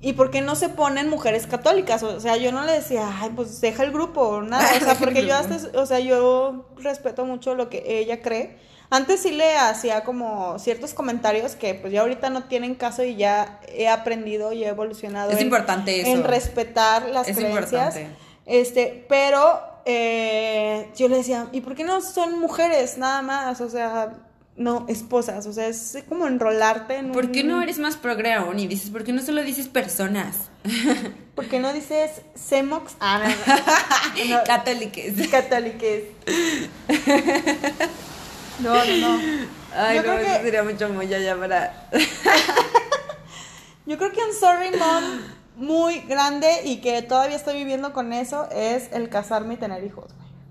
[0.00, 2.02] ¿Y por qué no se ponen mujeres católicas?
[2.02, 4.68] O sea, yo no le decía, ay, pues deja el grupo, o nada.
[4.76, 8.58] O sea, porque yo hasta, o sea, yo respeto mucho lo que ella cree.
[8.90, 13.16] Antes sí le hacía como ciertos comentarios que pues ya ahorita no tienen caso y
[13.16, 15.30] ya he aprendido y he evolucionado.
[15.30, 16.10] Es en- importante eso.
[16.10, 17.96] En respetar las Es creencias.
[17.96, 18.08] importante.
[18.44, 23.62] Este, pero eh, yo le decía, ¿y por qué no son mujeres nada más?
[23.62, 24.12] O sea,
[24.56, 28.32] no, esposas, o sea, es como enrolarte en ¿Por qué un- no eres más progre
[28.32, 28.58] aún?
[28.60, 30.48] Y dices, ¿por qué no solo dices personas?
[31.34, 32.94] ¿Por qué no dices semox?
[33.00, 34.34] Ah, no, no.
[34.38, 35.28] No, Católiques.
[35.28, 36.04] católiques.
[38.60, 39.20] No, no, no.
[39.74, 41.88] Ay, Yo no, creo eso que- sería mucho muy ya para.
[43.86, 45.04] Yo creo que un sorry mom
[45.56, 50.06] muy grande y que todavía estoy viviendo con eso es el casarme y tener hijos.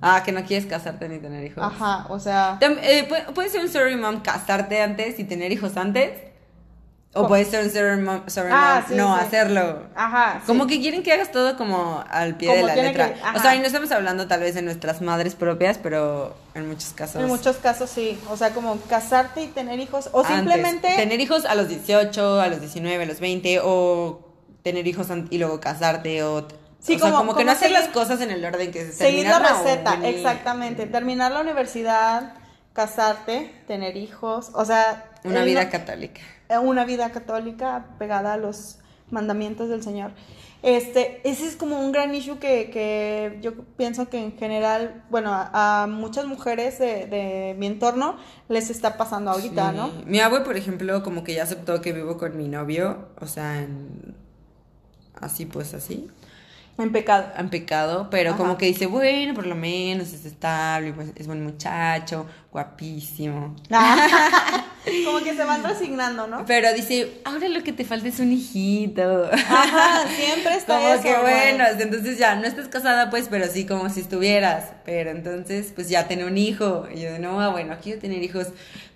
[0.05, 1.63] Ah, que no quieres casarte ni tener hijos.
[1.63, 5.77] Ajá, o sea, eh, ¿puede, puede ser un sorry mom casarte antes y tener hijos
[5.77, 6.11] antes?
[7.15, 7.27] O ¿Cómo?
[7.29, 9.23] puede ser un sorry mom, sorry Ah, mom sí, no sí.
[9.25, 9.83] hacerlo.
[9.95, 10.39] ajá.
[10.41, 10.47] sí.
[10.47, 13.13] Como que quieren que hagas todo como al pie Como de la letra.
[13.13, 16.67] que- o sea, y no estamos hablando tal vez de nuestras madres propias, pero en
[16.67, 17.21] muchos casos.
[17.21, 20.35] En muchos casos sí, o sea, como casarte y tener hijos o antes.
[20.35, 24.27] simplemente Tener hijos a los 18, a los 19, a los 20, o
[24.63, 26.47] tener hijos y luego casarte, o.
[26.83, 28.91] Sí, o sea, como- como, que no hacer las cosas en el orden que se
[28.93, 30.85] Seguir la receta, exactamente.
[30.85, 32.33] Terminar la universidad,
[32.73, 35.09] casarte, tener hijos, o sea...
[35.23, 36.21] Una vida no- católica.
[36.49, 40.11] eh, una vida católica pegada a los mandamientos del Señor.
[40.63, 45.31] Este, ese es como un gran issue que, que yo pienso que en general, bueno,
[45.33, 48.17] a, a muchas mujeres de, de mi entorno
[48.49, 49.75] les está pasando ahorita, Sí.
[49.77, 49.91] ¿no?
[50.05, 53.59] Mi abue, por ejemplo, como que ya aceptó que vivo con mi novio, o sea,
[53.59, 54.15] en-
[55.19, 56.09] así pues así,
[56.75, 57.31] En pecado.
[57.37, 58.37] en pecado, pero Ajá.
[58.37, 63.55] como que dice, bueno, por lo menos es estable, pues, es buen muchacho, guapísimo.
[65.05, 66.45] como que se van resignando, ¿no?
[66.47, 69.29] Pero dice, ahora lo que te falta es un hijito.
[69.31, 73.67] Ajá, siempre está como eso, que bueno, entonces ya no estás casada pues, pero sí
[73.67, 74.73] como si estuvieras.
[74.83, 76.87] Pero entonces pues ya tener un hijo.
[76.93, 78.47] Y yo, no, bueno, quiero tener hijos.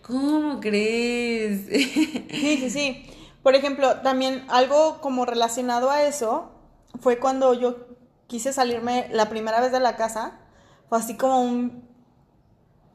[0.02, 1.68] ¿Cómo crees?
[1.70, 3.06] Sí, sí, sí.
[3.44, 6.57] Por ejemplo, también algo como relacionado a eso
[7.00, 7.88] fue cuando yo
[8.28, 10.34] quise salirme la primera vez de la casa.
[10.90, 11.88] Fue así como un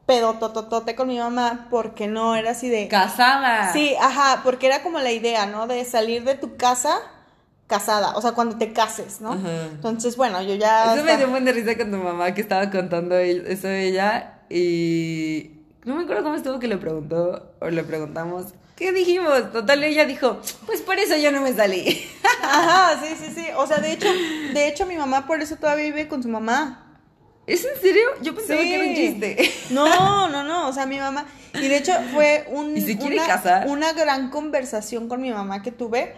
[0.06, 2.88] pedotototote con mi mamá porque no era así de...
[2.88, 3.72] Casada.
[3.72, 5.66] Sí, ajá, porque era como la idea, ¿no?
[5.66, 6.98] De salir de tu casa
[7.66, 9.32] casada, o sea, cuando te cases, ¿no?
[9.32, 9.64] Ajá.
[9.72, 10.94] Entonces, bueno, yo ya...
[10.94, 13.88] Eso me dio un buen de risa con tu mamá que estaba contando eso de
[13.88, 18.54] ella y no me acuerdo cómo estuvo que le preguntó o le preguntamos.
[18.76, 19.52] ¿Qué dijimos?
[19.52, 22.04] Total, ella dijo, pues por eso yo no me salí.
[22.42, 23.46] Ajá, sí, sí, sí.
[23.56, 24.08] O sea, de hecho,
[24.54, 26.78] de hecho mi mamá por eso todavía vive con su mamá.
[27.46, 28.02] ¿Es en serio?
[28.22, 28.68] Yo pensaba Sí.
[28.68, 29.52] que era un chiste.
[29.70, 31.26] No, no, no, o sea, mi mamá.
[31.54, 33.66] Y de hecho fue un, ¿Y se quiere una, casar?
[33.68, 36.14] una gran conversación con mi mamá que tuve,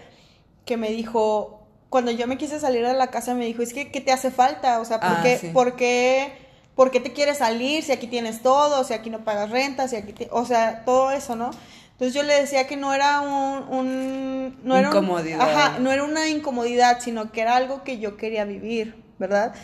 [0.65, 3.91] que me dijo, cuando yo me quise salir de la casa, me dijo, es que,
[3.91, 4.81] ¿qué te hace falta?
[4.81, 5.49] O sea, ¿por, Ah, qué, sí.
[5.49, 6.33] por, qué,
[6.75, 9.97] por qué te quieres salir si aquí tienes todo, si aquí no pagas renta, si
[9.97, 11.51] aquí, te- o sea, todo eso, ¿no?
[11.95, 13.65] Entonces yo le decía que no era un...
[13.71, 15.41] un no era un- Incomodidad.
[15.41, 19.55] ajá, no era una incomodidad, sino que era algo que yo quería vivir, ¿verdad?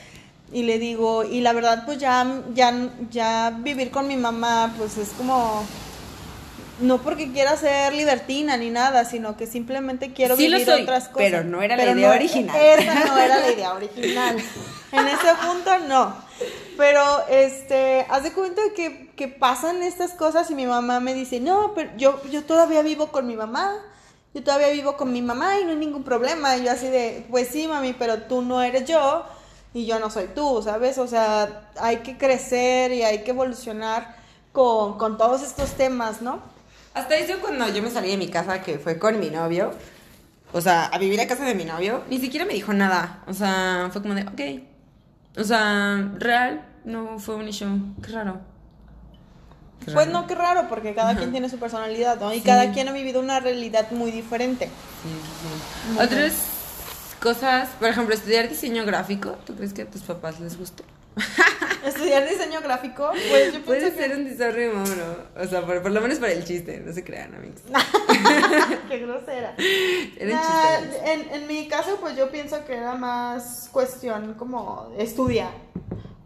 [0.53, 2.73] Y le digo, y la verdad, pues ya, ya,
[3.11, 5.64] ya vivir con mi mamá, pues es como,
[6.81, 10.83] no porque quiera ser libertina ni nada, sino que simplemente quiero Sí lo vivir soy,
[10.83, 11.31] otras cosas.
[11.31, 12.57] pero no era la idea original.
[12.57, 14.37] Esa no era la idea original.
[14.93, 16.16] En ese punto no.
[16.77, 21.40] Pero, este, haz de cuenta que, que pasan estas cosas y mi mamá me dice,
[21.40, 23.76] no, pero yo, yo todavía vivo con mi mamá.
[24.33, 26.56] Yo todavía vivo con mi mamá y no hay ningún problema.
[26.56, 29.26] Y yo así de, pues sí, mami, pero tú no eres yo
[29.74, 30.96] y yo no soy tú, ¿sabes?
[30.96, 34.16] O sea, hay que crecer y hay que evolucionar
[34.52, 36.40] con, con todos estos temas, ¿no?
[36.94, 39.72] Hasta eso cuando yo me salí de mi casa, que fue con mi novio,
[40.54, 43.22] o sea, a vivir a casa de mi novio, ni siquiera me dijo nada.
[43.26, 45.38] O sea, fue como de, ok.
[45.38, 47.68] O sea, real, no fue un issue.
[48.02, 48.49] Qué raro.
[49.85, 52.33] Qué Pues no, qué raro, porque cada quien tiene su personalidad, ¿no?
[52.35, 54.66] Y cada quien ha vivido una realidad muy diferente.
[54.66, 55.99] Sí, sí, sí.
[56.03, 56.33] Otras
[57.21, 60.85] cosas, por ejemplo, estudiar diseño gráfico, ¿tú crees que a tus papás les gustó?
[61.85, 64.03] Estudiar diseño gráfico, pues yo Puede pienso que...
[64.03, 65.16] ser un diseño mono.
[65.43, 67.61] O sea, por, por lo menos para el chiste, no se crean, amigos.
[68.88, 69.55] Qué grosera.
[70.19, 71.12] Era Nah, chiste.
[71.12, 75.51] en, en mi caso, pues yo pienso que era más cuestión como estudia.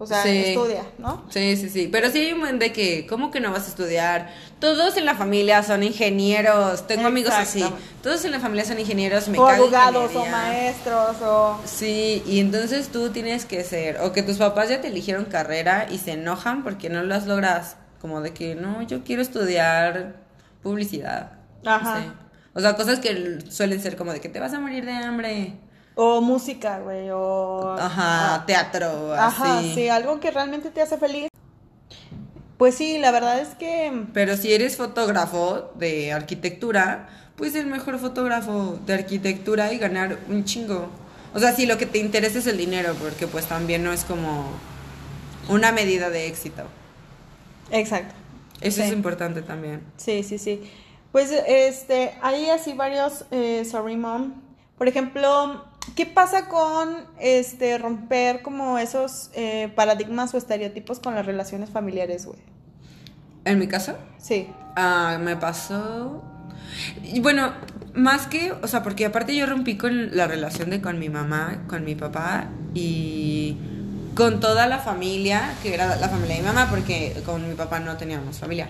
[0.04, 0.38] O sea, Sí.
[0.46, 1.24] estudia, ¿no?
[1.30, 1.88] Sí, sí, sí.
[1.90, 4.30] Pero sí hay un buen de que, ¿cómo que no vas a estudiar?
[4.60, 6.86] Todos en la familia son ingenieros.
[6.86, 7.64] Tengo amigos así.
[8.02, 9.28] Todos en la familia son ingenieros.
[9.28, 11.60] Me o abogados, o maestros, o...
[11.64, 15.86] Sí, y entonces tú tienes que ser, o que tus papás ya te eligieron carrera
[15.90, 20.16] y se enojan porque no las logras, como de que no, yo quiero estudiar
[20.62, 21.32] publicidad.
[21.62, 22.00] no Ajá.
[22.02, 22.08] sé.
[22.54, 25.54] O sea, cosas que suelen ser como de que te vas a morir de hambre.
[25.96, 27.76] O música, güey, o...
[27.78, 29.74] Ajá, Ah, teatro, Ajá, así.
[29.74, 31.28] sí, algo que realmente te hace feliz.
[32.58, 34.04] Pues sí, la verdad es que...
[34.12, 40.44] Pero si eres fotógrafo de arquitectura, ser el mejor fotógrafo de arquitectura y ganar un
[40.44, 40.88] chingo.
[41.34, 44.04] O sea, si lo que te interesa es el dinero, porque pues también no es
[44.04, 44.46] como
[45.48, 46.62] una medida de éxito.
[47.70, 48.14] Exacto.
[48.60, 48.88] Eso Sí.
[48.88, 49.82] es importante también.
[49.96, 50.62] Sí, sí, sí.
[51.12, 54.34] Pues este, hay así varios, eh, sorry mom.
[54.78, 61.26] Por ejemplo, ¿qué pasa con este romper como esos eh, paradigmas o estereotipos con las
[61.26, 62.38] relaciones familiares, güey?
[63.44, 64.48] En mi caso, Sí.
[64.76, 66.22] ah, me pasó.
[67.02, 67.52] y Bueno,
[67.94, 71.64] más que, o sea, porque aparte yo rompí con la relación de con mi mamá,
[71.68, 73.56] con mi papá y
[74.14, 77.80] con toda la familia, que era la familia de mi mamá, porque con mi papá
[77.80, 78.68] no teníamos familia.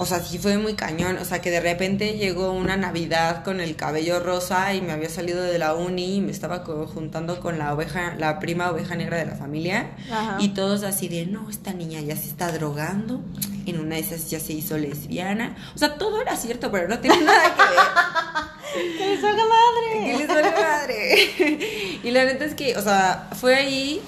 [0.00, 1.18] O sea, sí fue muy cañón.
[1.18, 5.08] O sea, que de repente llegó una Navidad con el cabello rosa y me había
[5.08, 9.16] salido de la uni y me estaba juntando con la oveja, la prima oveja negra
[9.16, 9.90] de la familia.
[10.08, 10.36] Ajá.
[10.38, 13.20] Y todos así de, no, esta niña ya se está drogando.
[13.66, 15.56] En una de esas ya se hizo lesbiana.
[15.74, 18.88] O sea, todo era cierto, pero no tenía nada que ver.
[18.98, 20.12] ¡Que les salga madre!
[20.12, 22.00] ¿Qué les vale madre?
[22.04, 24.00] y la neta es que, o sea, fue ahí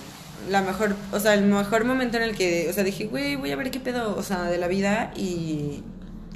[0.48, 3.50] la mejor, o sea, el mejor momento en el que, o sea, dije, güey, voy
[3.50, 5.82] a ver qué pedo, o sea, de la vida y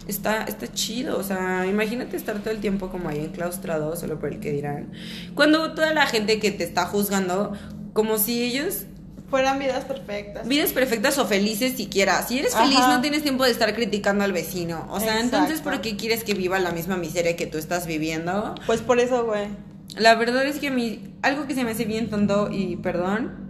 [0.06, 4.32] está, está chido, o sea, imagínate estar todo el tiempo como ahí enclaustrado solo por
[4.32, 4.92] el que dirán.
[5.34, 7.52] Cuando toda la gente que te está juzgando,
[7.92, 8.84] como si ellos
[9.30, 10.46] fueran vidas perfectas.
[10.46, 12.22] Vidas perfectas o felices siquiera.
[12.22, 14.86] Si eres feliz no tienes tiempo de estar criticando al vecino.
[14.90, 18.54] O sea, entonces ¿por qué quieres que viva la misma miseria que tú estás viviendo?
[18.66, 19.48] Pues por eso, güey.
[19.96, 23.43] La verdad es que a mí algo que se me hace bien tonto y perdón,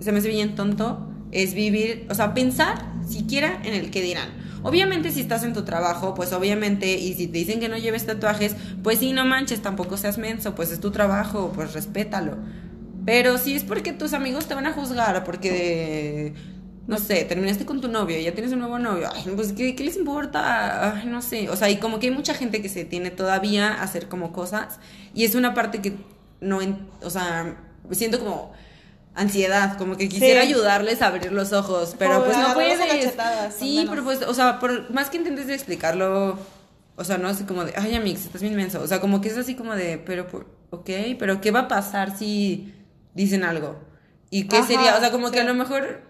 [0.00, 4.28] se me hace bien tonto es vivir, o sea, pensar siquiera en el que dirán.
[4.62, 8.06] Obviamente si estás en tu trabajo, pues obviamente, y si te dicen que no lleves
[8.06, 12.36] tatuajes, pues sí, no manches, tampoco seas menso, pues es tu trabajo, pues respétalo.
[13.04, 16.34] Pero si es porque tus amigos te van a juzgar, porque,
[16.88, 21.00] no sé, terminaste con tu novio, ya tienes un nuevo novio, pues ¿qué, les importa?
[21.06, 23.82] no sé, o sea, y como que hay mucha gente que se tiene todavía a
[23.82, 24.80] hacer como cosas,
[25.14, 25.92] y es una parte que
[26.40, 26.58] no,
[27.02, 27.56] o sea,
[27.92, 28.52] siento como
[29.16, 32.78] ansiedad, como que quisiera ayudarles a abrir los ojos, pero pues no puedes.
[33.58, 36.38] Sí, pero pues, o sea, por más que intentes de explicarlo,
[36.94, 38.80] o sea, no así como de, ay, Amix, estás bien inmenso.
[38.80, 40.26] O sea, como que es así como de, pero,
[40.70, 42.72] ok, pero ¿qué va a pasar si
[43.14, 43.76] dicen algo.
[44.30, 44.96] ¿Y qué sería?
[44.96, 46.02] O sea, como que a lo mejor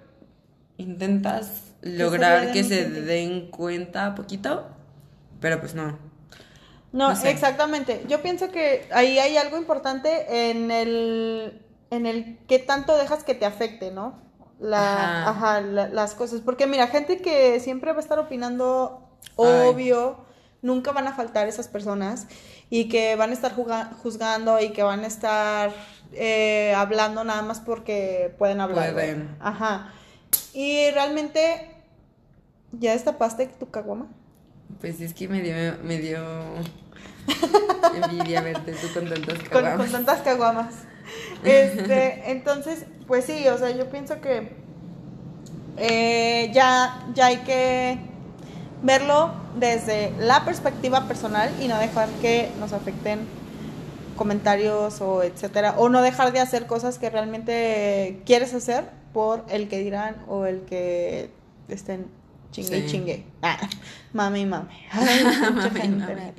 [0.76, 4.66] intentas lograr que se den cuenta poquito,
[5.40, 5.98] pero pues no.
[6.92, 8.04] No, exactamente.
[8.08, 13.34] Yo pienso que ahí hay algo importante en el en el qué tanto dejas que
[13.34, 14.18] te afecte, ¿no?
[14.58, 15.60] La, ajá.
[15.60, 16.40] las cosas.
[16.40, 20.24] Porque mira, gente que siempre va a estar opinando obvio,
[20.62, 22.26] nunca van a faltar esas personas
[22.70, 25.72] y que van a estar juzgando y que van a estar
[26.12, 28.92] eh, hablando nada más porque pueden hablar.
[28.92, 29.36] Pueden.
[29.40, 29.92] Ajá.
[30.52, 31.70] Y realmente,
[32.72, 34.08] ¿ya destapaste tu caguama?
[34.80, 36.18] Pues es que me dio, me dio
[37.94, 39.76] envidia verte tú con tantas caguamas.
[39.78, 40.74] Con, tantas caguamas.
[41.44, 44.50] Este, entonces, pues sí, o sea, yo pienso que
[45.76, 47.98] eh, ya, ya hay que
[48.82, 53.20] verlo desde la perspectiva personal y no dejar que nos afecten
[54.16, 59.68] comentarios o etcétera, o no dejar de hacer cosas que realmente quieres hacer por el
[59.68, 61.30] que dirán o el que
[61.68, 62.06] estén
[62.50, 63.24] chingue y chingue.
[63.42, 63.58] Ah,
[64.12, 64.68] mami, mami.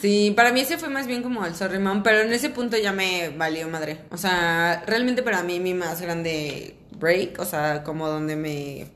[0.00, 2.76] Sí, para mí ese fue más bien como el sorry mom, pero en ese punto
[2.76, 4.02] ya me valió madre.
[4.10, 8.86] O sea, realmente para mí mi más grande break, o sea, como donde me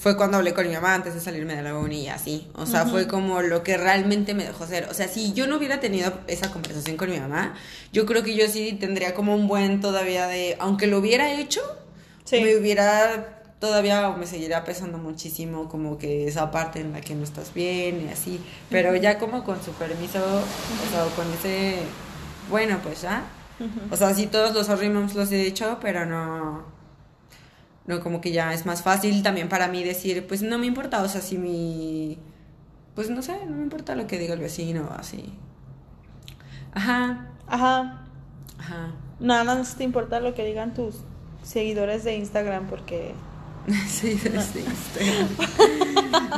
[0.00, 2.48] fue cuando hablé con mi mamá antes de salirme de la uni y así.
[2.54, 4.88] O sea, fue como lo que realmente me dejó ser.
[4.88, 7.54] O sea, si yo no hubiera tenido esa conversación con mi mamá,
[7.92, 11.60] yo creo que yo sí tendría como un buen todavía de, aunque lo hubiera hecho,
[12.32, 17.22] me hubiera todavía me seguiría pesando muchísimo como que esa parte en la que no
[17.22, 18.40] estás bien y así.
[18.68, 21.76] Pero ya como con su permiso, o sea, con ese,
[22.50, 23.22] bueno, pues ya.
[23.90, 26.80] O sea, sí todos los sorry los he hecho, pero no
[27.86, 28.00] ¿no?
[28.00, 31.08] Como que ya es más fácil también para mí decir, pues no me importa, o
[31.08, 32.18] sea, si mi...
[32.94, 35.32] Pues no sé, no me importa lo que diga el vecino, así.
[36.72, 37.28] Ajá.
[37.46, 38.06] Ajá.
[38.58, 38.92] Ajá.
[39.20, 40.96] Nada más te importa lo que digan tus
[41.42, 43.14] seguidores de Instagram porque...
[44.02, 44.44] Instagram.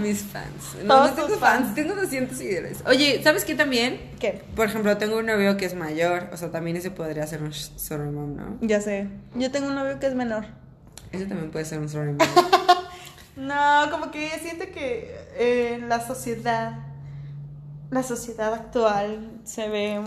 [0.03, 0.77] Mis fans.
[0.85, 1.75] No, no tengo fans.
[1.75, 2.83] tengo 200 seguidores.
[2.87, 4.01] Oye, ¿sabes qué también?
[4.19, 4.43] ¿Qué?
[4.55, 7.53] Por ejemplo, tengo un novio que es mayor, o sea, también ese podría ser un
[7.53, 8.59] sorry mom, ¿no?
[8.61, 9.09] Ya sé.
[9.35, 10.45] Yo tengo un novio que es menor.
[11.13, 12.13] Ese también puede ser un story
[13.37, 16.79] No, como que siento que en eh, la sociedad,
[17.91, 20.01] la sociedad actual se ve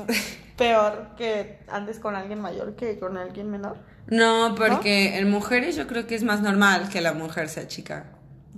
[0.57, 3.77] peor que antes con alguien mayor que con alguien menor.
[4.07, 8.05] No, porque en mujeres yo creo que es más normal que la mujer sea chica.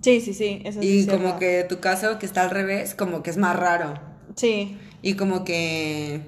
[0.02, 0.62] Sí, sí, sí.
[0.64, 3.94] Eso y como que tu caso que está al revés, como que es más raro.
[4.36, 4.78] Sí.
[5.02, 6.22] Y como que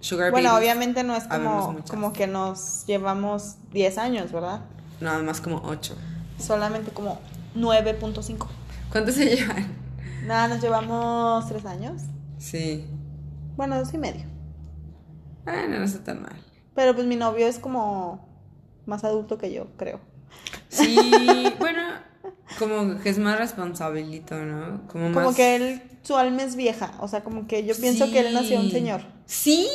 [0.00, 4.60] Sugar Bueno, obviamente no es como, como que nos llevamos 10 años, ¿verdad?
[5.00, 5.96] Nada más como 8.
[6.38, 7.20] Solamente como
[7.56, 8.46] 9.5.
[8.90, 9.66] ¿Cuánto se llevan?
[10.26, 12.02] Nada, nos llevamos 3 años.
[12.38, 12.86] Sí.
[13.56, 14.24] Bueno, dos y medio.
[15.44, 16.36] Bueno, no está tan mal.
[16.74, 18.33] Pero pues mi novio es como
[18.86, 20.00] más adulto que yo, creo.
[20.68, 20.98] Sí,
[21.58, 21.82] bueno,
[22.58, 24.86] como que es más responsabilito, ¿no?
[24.88, 28.20] Como, como que él, su alma es vieja, o sea, como que yo pienso que
[28.20, 29.00] él nació un señor.
[29.26, 29.66] Sí,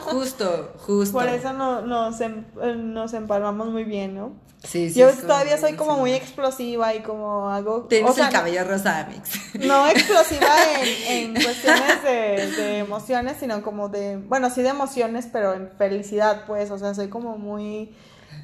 [0.00, 1.12] justo, justo.
[1.12, 2.44] Por eso no, nos, em,
[2.92, 4.32] nos empalmamos muy bien, ¿no?
[4.66, 5.00] Sí, sí.
[5.00, 7.82] Yo todavía soy como muy explosiva y como hago...
[7.84, 9.64] Tienes el cabello rosa, Mix.
[9.66, 10.48] No explosiva
[10.80, 14.16] en, en cuestiones de, de, emociones, sino como de...
[14.16, 16.70] Bueno, sí de emociones, pero en felicidad, pues.
[16.70, 17.94] O sea, soy como muy...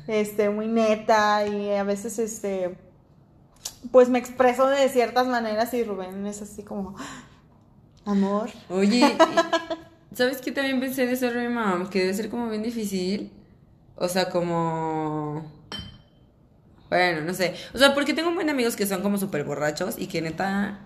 [0.07, 2.77] Este, muy neta y a veces, este...
[3.91, 6.97] Pues me expreso de ciertas maneras y Rubén es así como...
[8.05, 8.51] Amor.
[8.69, 9.17] Oye,
[10.15, 11.89] ¿Sabes qué también pensé de ser mom?
[11.89, 13.33] Que debe ser como bien difícil.
[13.97, 15.45] O sea, como...
[16.93, 17.55] Bueno, no sé.
[17.75, 20.81] O sea, porque tengo buen amigos que son como súper borrachos y que neta...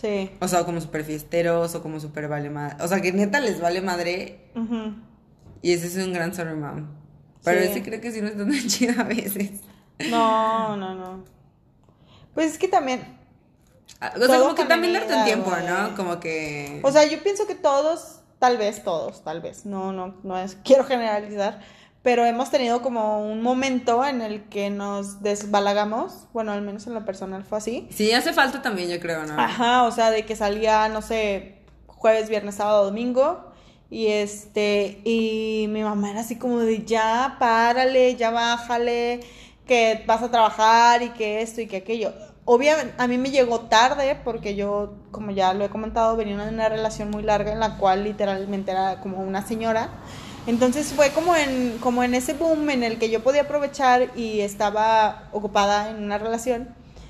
[0.00, 0.30] Sí.
[0.40, 2.82] O sea, como súper fiesteros o como súper vale madre.
[2.84, 4.50] O sea, que neta les vale madre.
[5.62, 6.88] Y ese es un gran sorry mom.
[7.44, 7.68] Pero Sí.
[7.68, 9.60] ese creo que sí no está tan chido a veces.
[10.10, 11.24] No, no, no.
[12.34, 13.16] Pues es que también,
[14.00, 15.52] Ah, O sea, como que también darte un tiempo.
[15.66, 15.94] ¿no?
[15.96, 16.80] Como que...
[16.82, 20.58] o sea, yo pienso que todos, tal vez todos, tal vez, no, no, no es,
[20.64, 21.60] quiero generalizar,
[22.06, 26.94] pero hemos tenido como un momento en el que nos desbalagamos, bueno, al menos en
[26.94, 27.88] lo personal fue así.
[27.90, 29.34] Sí, hace falta también, yo creo, ¿no?
[29.36, 33.50] Ajá, o sea, de que salía, no sé, jueves, viernes, sábado, domingo.
[33.90, 39.18] Y este, y mi mamá era así como de ya, párale, ya bájale,
[39.66, 42.12] que vas a trabajar y que esto y que aquello.
[42.44, 46.54] Obviamente, a mí me llegó tarde porque yo, como ya lo he comentado, venía de
[46.54, 49.90] una relación muy larga en la cual literalmente era como una señora.
[50.46, 54.40] Entonces fue como en, como en ese boom en el que yo podía aprovechar y
[54.40, 56.68] estaba ocupada en una relación.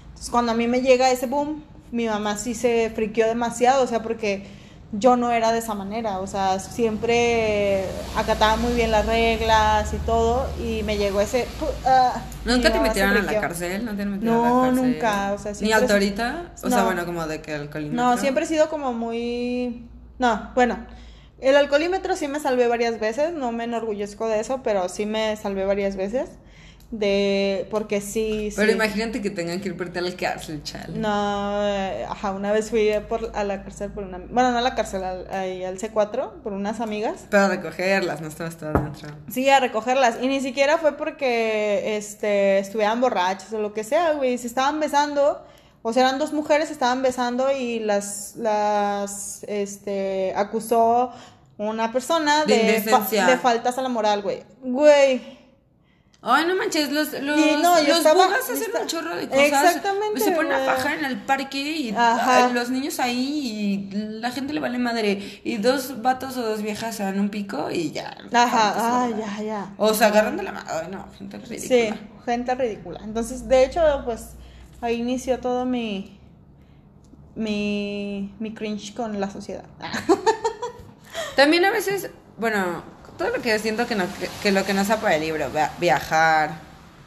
[0.08, 1.62] Entonces, cuando a mí me llega ese boom,
[1.92, 4.46] mi mamá sí se friqueó demasiado, o sea, porque
[4.92, 7.84] yo no era de esa manera, o sea, siempre
[8.16, 11.46] acataba muy bien las reglas y todo, y me llegó ese...
[11.84, 13.84] ah, ¿Nunca te metieron a la cárcel?
[13.84, 14.92] ¿No te han metido a No, la cárcel?
[14.92, 16.52] nunca, o sea, ¿Ni alto ahorita?
[16.62, 16.84] O sea, No.
[16.86, 18.02] bueno, como de que alcoholímetro.
[18.02, 19.86] No, siempre he sido como muy...
[20.18, 20.78] No, bueno,
[21.48, 25.36] el alcoholímetro sí me salvé varias veces, no me enorgullezco de eso, pero sí me
[25.36, 26.28] salvé varias veces,
[26.90, 27.66] de...
[27.70, 28.50] porque sí...
[28.56, 28.74] Pero sí.
[28.74, 30.98] imagínate que tengan que ir por a la cárcel, chale.
[30.98, 34.18] No, eh, ajá, una vez fui por, a la cárcel por una...
[34.18, 37.26] Bueno, no a la cárcel, al, al C4, por unas amigas.
[37.30, 39.08] Para recogerlas, no estabas todo adentro.
[39.30, 40.18] Sí, a recogerlas.
[40.20, 44.38] Y ni siquiera fue porque este, estuvieran borrachos o lo que sea, güey.
[44.38, 45.44] Se estaban besando.
[45.82, 51.12] O sea, eran dos mujeres, se estaban besando y las, las, este, acusó
[51.58, 54.42] una persona De de, fa- de faltas a la moral, güey.
[54.62, 55.36] Güey.
[56.28, 57.22] Ay, no manches, los, los,
[57.62, 59.44] no, los estaba- bugas hacen un chorro de cosas.
[59.44, 64.32] Exactamente, Se ponen a bajar en el parque y a los niños ahí y la
[64.32, 65.40] gente le vale madre.
[65.44, 68.16] Y dos vatos o dos viejas se dan un pico y ya.
[68.32, 69.74] Ajá, ay, ya, ya.
[69.76, 70.68] O se agarran de la mano.
[70.68, 71.68] Ay, no, gente ridícula.
[71.68, 71.90] Sí,
[72.24, 73.00] gente ridícula.
[73.04, 74.30] Entonces, de hecho, pues
[74.80, 76.18] ahí inició todo mi
[77.36, 79.64] mi, mi cringe con la sociedad.
[81.36, 82.82] También a veces, bueno,
[83.18, 85.48] todo lo que siento que, no, que, que lo que no sea para el libro,
[85.50, 86.50] via- viajar.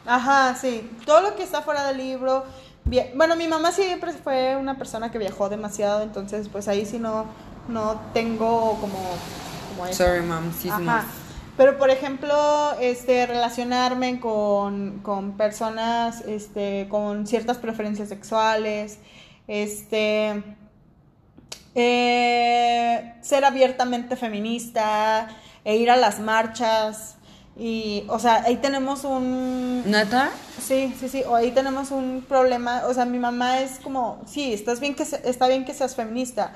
[0.06, 0.90] Ajá, sí.
[1.04, 2.44] Todo lo que está fuera del libro.
[2.84, 6.98] via- Bueno, mi mamá siempre fue una persona que viajó demasiado, entonces pues ahí sí
[6.98, 7.26] no,
[7.68, 8.98] no tengo como,
[9.70, 10.04] como eso.
[10.04, 11.04] Sorry, mom, sí, Ajá.
[11.56, 18.98] Pero por ejemplo, este, relacionarme con, con personas este, con ciertas preferencias sexuales,
[19.46, 20.42] este,
[21.74, 25.28] eh, ser abiertamente feminista,
[25.64, 27.16] e ir a las marchas.
[27.58, 30.30] Y, o sea, ahí tenemos un, ¿Nata?
[30.62, 34.52] Sí, sí, sí, o ahí tenemos un problema, o sea, mi mamá es como, sí,
[34.54, 36.52] estás bien que se- está bien que seas feminista,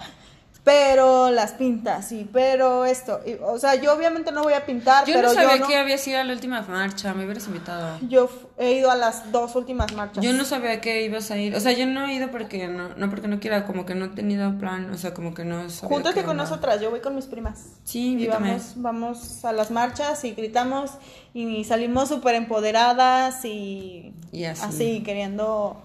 [0.65, 5.05] pero las pintas, sí, pero esto, y, o sea, yo obviamente no voy a pintar,
[5.07, 7.99] Yo pero no sabía yo no, que había sido la última marcha, me hubieras invitado.
[8.09, 10.25] yo he ido a las dos últimas marchas.
[10.25, 12.89] Yo no sabía que ibas a ir, o sea, yo no he ido porque no,
[12.97, 15.69] no porque no quiera, como que no he tenido plan, o sea, como que no
[15.69, 17.65] sabía Júntate qué con nosotras, yo voy con mis primas.
[17.85, 20.93] Sí, Y vamos, vamos a las marchas y gritamos
[21.35, 24.65] y salimos súper empoderadas y Y así.
[24.65, 25.77] así, queriendo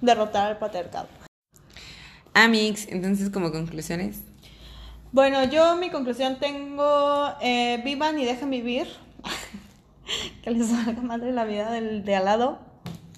[0.00, 1.08] derrotar al patriarcado.
[2.34, 4.20] Amix, entonces como conclusiones.
[5.10, 8.86] Bueno, yo mi conclusión tengo, eh, vivan y dejen vivir,
[10.42, 12.58] que les valga madre la vida del de al lado.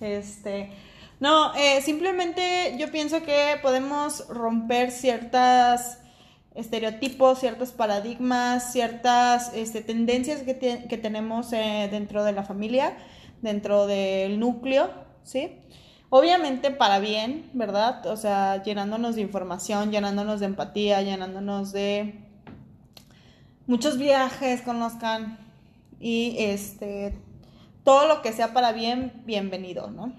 [0.01, 0.70] Este,
[1.18, 5.99] no, eh, simplemente yo pienso que podemos romper ciertas
[6.55, 12.97] estereotipos, ciertos paradigmas, ciertas este, tendencias que, que tenemos eh, dentro de la familia,
[13.43, 14.91] dentro del núcleo,
[15.24, 15.59] ¿sí?
[16.13, 18.05] Obviamente para bien, ¿verdad?
[18.07, 22.15] O sea, llenándonos de información, llenándonos de empatía, llenándonos de
[23.67, 25.39] muchos viajes, conozcan
[26.01, 27.15] y este
[27.85, 30.13] todo lo que sea para bien, bienvenido, ¿no?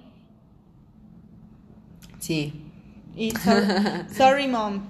[2.19, 2.53] Sí.
[3.15, 3.51] Y so-
[4.15, 4.89] sorry mom.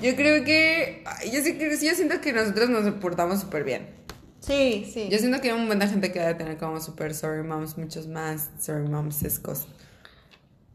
[0.00, 3.88] Yo creo que, yo, sí, que- yo siento que nosotros nos portamos súper bien.
[4.40, 5.08] Sí, sí.
[5.10, 7.76] Yo siento que hay un montón de gente que debe tener como super sorry moms,
[7.78, 9.66] muchos más sorry moms sescos.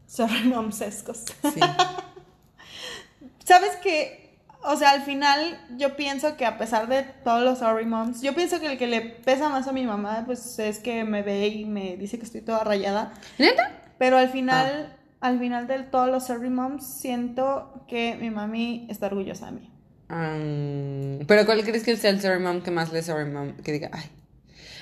[0.08, 1.24] Sorry mom sescos.
[1.42, 1.60] Sí.
[3.44, 4.28] ¿Sabes que
[4.64, 8.34] O sea, al final yo pienso que a pesar de todos los sorry moms, yo
[8.34, 11.46] pienso que el que le pesa más a mi mamá, pues es que me ve
[11.46, 13.12] y me dice que estoy toda rayada.
[13.38, 13.70] ¿Neta?
[13.98, 19.06] Pero al final, al final de todos los sorry moms, siento que mi mami está
[19.06, 19.70] orgullosa de mí.
[20.08, 23.54] Mm, pero ¿cuál crees que sea el sorry mom que más le sorry mom?
[23.58, 24.10] Que diga, ay,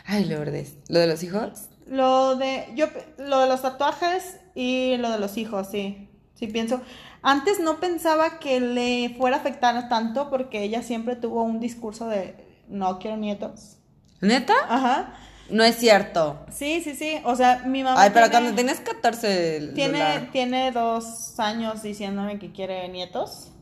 [0.07, 0.77] ay, Lourdes.
[0.89, 1.69] ¿Lo de los hijos?
[1.87, 2.87] Lo de, yo,
[3.19, 6.09] lo de los tatuajes y lo de los hijos, sí.
[6.35, 6.81] Sí pienso.
[7.23, 12.09] Antes no pensaba que le fuera a afectar tanto porque ella siempre tuvo un discurso
[12.09, 12.35] de
[12.69, 13.77] no quiero nietos.
[14.21, 14.55] ¿Neta?
[14.69, 15.15] Ajá.
[15.51, 16.45] No es cierto.
[16.51, 17.19] Sí, sí, sí.
[17.25, 18.03] O sea, mi mamá.
[18.03, 19.73] Ay, pero tiene- cuando tenías 14.
[19.75, 23.53] Tiene, tiene dos años diciéndome que quiere nietos.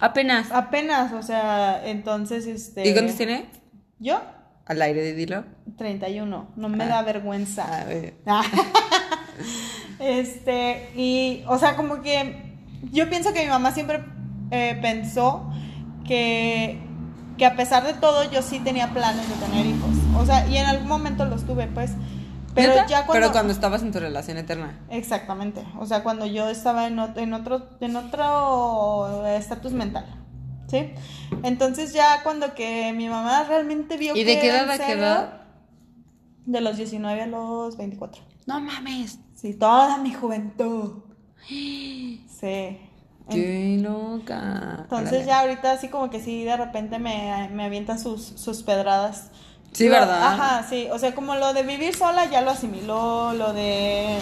[0.00, 0.50] Apenas.
[0.50, 2.88] Apenas, o sea, entonces, este...
[2.88, 3.46] ¿Y cuántos tiene?
[3.98, 4.20] Yo,
[4.66, 5.44] Al aire de dilo.
[5.78, 6.48] 31.
[6.56, 6.88] No me Ah.
[6.88, 7.82] da vergüenza.
[7.82, 8.14] A ver.
[9.98, 12.46] este, y, o sea, como que
[12.92, 14.04] yo pienso que mi mamá siempre
[14.50, 15.50] eh, pensó
[16.06, 16.78] que,
[17.38, 19.90] que a pesar de todo yo sí tenía planes de tener hijos.
[20.18, 21.92] O sea, y en algún momento los tuve, pues.
[22.54, 22.86] Pero ¿Neta?
[22.86, 23.12] ya cuando...
[23.12, 24.80] Pero cuando estabas en tu relación eterna.
[24.88, 25.62] Exactamente.
[25.78, 30.06] O sea, cuando yo estaba en otro, en otro, en otro estatus mental.
[30.68, 30.90] ¿Sí?
[31.42, 34.92] Entonces ya cuando que mi mamá realmente vio ¿Y que de qué edad a qué
[34.92, 35.42] edad?
[36.44, 38.22] De los 19 a los 24.
[38.46, 39.18] No mames.
[39.34, 41.02] Sí, toda mi juventud.
[42.36, 42.78] Sí.
[43.30, 44.80] Qué loca.
[44.82, 45.26] Entonces Órale.
[45.26, 49.30] ya ahorita así como que sí, de repente me, me avientan sus, sus pedradas.
[49.72, 50.22] Sí, ¿verdad?
[50.22, 50.88] Ajá, sí.
[50.92, 54.18] O sea, como lo de vivir sola ya lo asimiló, lo de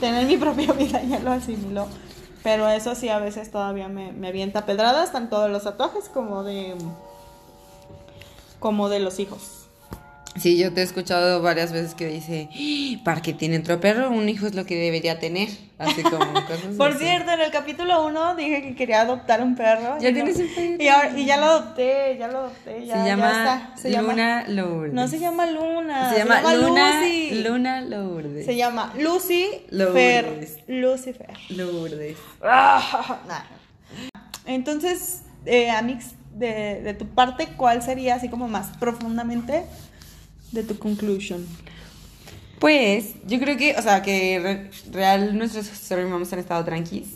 [0.00, 1.86] tener mi propia vida ya lo asimiló.
[2.42, 6.44] Pero eso sí, a veces todavía me, me avienta pedradas, tanto de los tatuajes como
[6.44, 6.76] de
[8.58, 9.63] como de los hijos.
[10.36, 14.10] Sí, yo te he escuchado varias veces que dice, "Ah, para que tiene otro perro,
[14.10, 15.48] un hijo es lo que debería tener.
[15.78, 16.16] Así como
[16.46, 16.98] cosas Por así.
[17.04, 19.96] cierto, en el capítulo 1 dije que quería adoptar un perro.
[20.00, 20.82] Ya y tienes un perro.
[20.82, 22.84] Y, ahora- y ya lo adopté, ya lo adopté.
[22.86, 23.76] Ya, se ya llama está.
[23.76, 24.92] Se llama- Luna Lourdes.
[24.92, 26.10] No se llama Luna.
[26.12, 27.30] Se llama, Luna, Lucy.
[27.42, 28.46] Luna Lourdes.
[28.46, 29.94] Se llama Lucy Lourdes.
[30.56, 30.64] Fer.
[30.68, 31.32] Lucifer.
[31.50, 32.16] Lourdes.
[34.46, 39.64] Entonces, eh, Amix, de, de tu parte, ¿cuál sería así como más profundamente
[40.54, 41.46] de tu conclusion?
[42.58, 47.08] Pues, yo creo que, o sea, que re- real nuestros sorry moms han estado tranquis.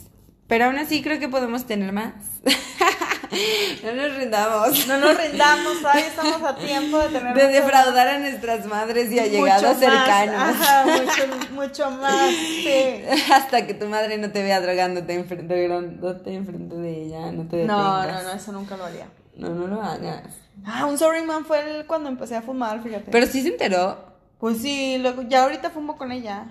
[0.47, 2.15] Pero aún así creo que podemos tener más.
[3.85, 4.87] no nos rindamos.
[4.87, 9.19] No nos rindamos, todavía estamos a tiempo de tener De defraudar a nuestras madres y
[9.19, 10.35] allegados cercanos.
[10.61, 13.03] Ajá, mucho, mucho más, sí.
[13.33, 17.65] Hasta que tu madre no te vea drogándote enfrente, drogándote enfrente de ella, no te
[17.65, 19.07] No, no, no, eso nunca lo haría.
[19.37, 20.25] No, no lo hagas.
[20.65, 23.11] Ah, un sorry man fue el cuando empecé a fumar, fíjate.
[23.11, 23.99] Pero sí se enteró.
[24.39, 26.47] pues sí, luego, ya ahorita fumo con ella.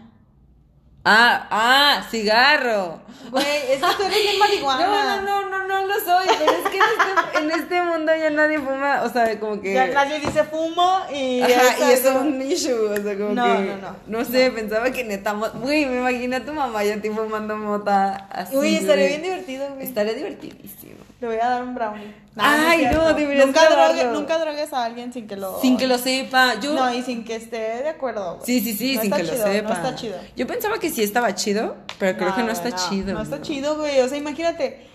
[1.10, 3.00] Ah, ah, cigarro.
[3.32, 4.88] Güey, es que tú eres bien marihuana.
[4.88, 6.28] No, no, no, no, no lo soy.
[6.38, 9.04] Pero es que en este, en este mundo ya nadie fuma.
[9.04, 9.74] O sea, como que.
[9.74, 11.42] Ya nadie dice fumo y...
[11.44, 13.64] Ajá, y eso es un issue, o sea, como No, que...
[13.64, 13.96] no, no.
[14.06, 15.32] No sé, pensaba que neta...
[15.32, 18.58] Güey, me imaginé a tu mamá ya tipo fumando mota así.
[18.58, 19.88] Uy, estaría bien divertido, güey.
[19.88, 20.98] Estaría divertidísimo.
[21.22, 22.14] Le voy a dar un brownie.
[22.38, 25.60] Ay, no, deberías nunca, drogues a alguien sin que lo...
[25.62, 26.60] Sin que lo sepa.
[26.60, 26.74] Yo...
[26.74, 28.40] No, y sin que esté de acuerdo.
[28.44, 29.70] Sí, sí, sí, No sin que chido, lo sepa.
[29.70, 30.16] No está chido.
[30.36, 33.14] Yo pensaba que sí estaba chido, pero creo que no está chido.
[33.14, 34.00] No está chido, güey.
[34.02, 34.88] O sea, imagínate.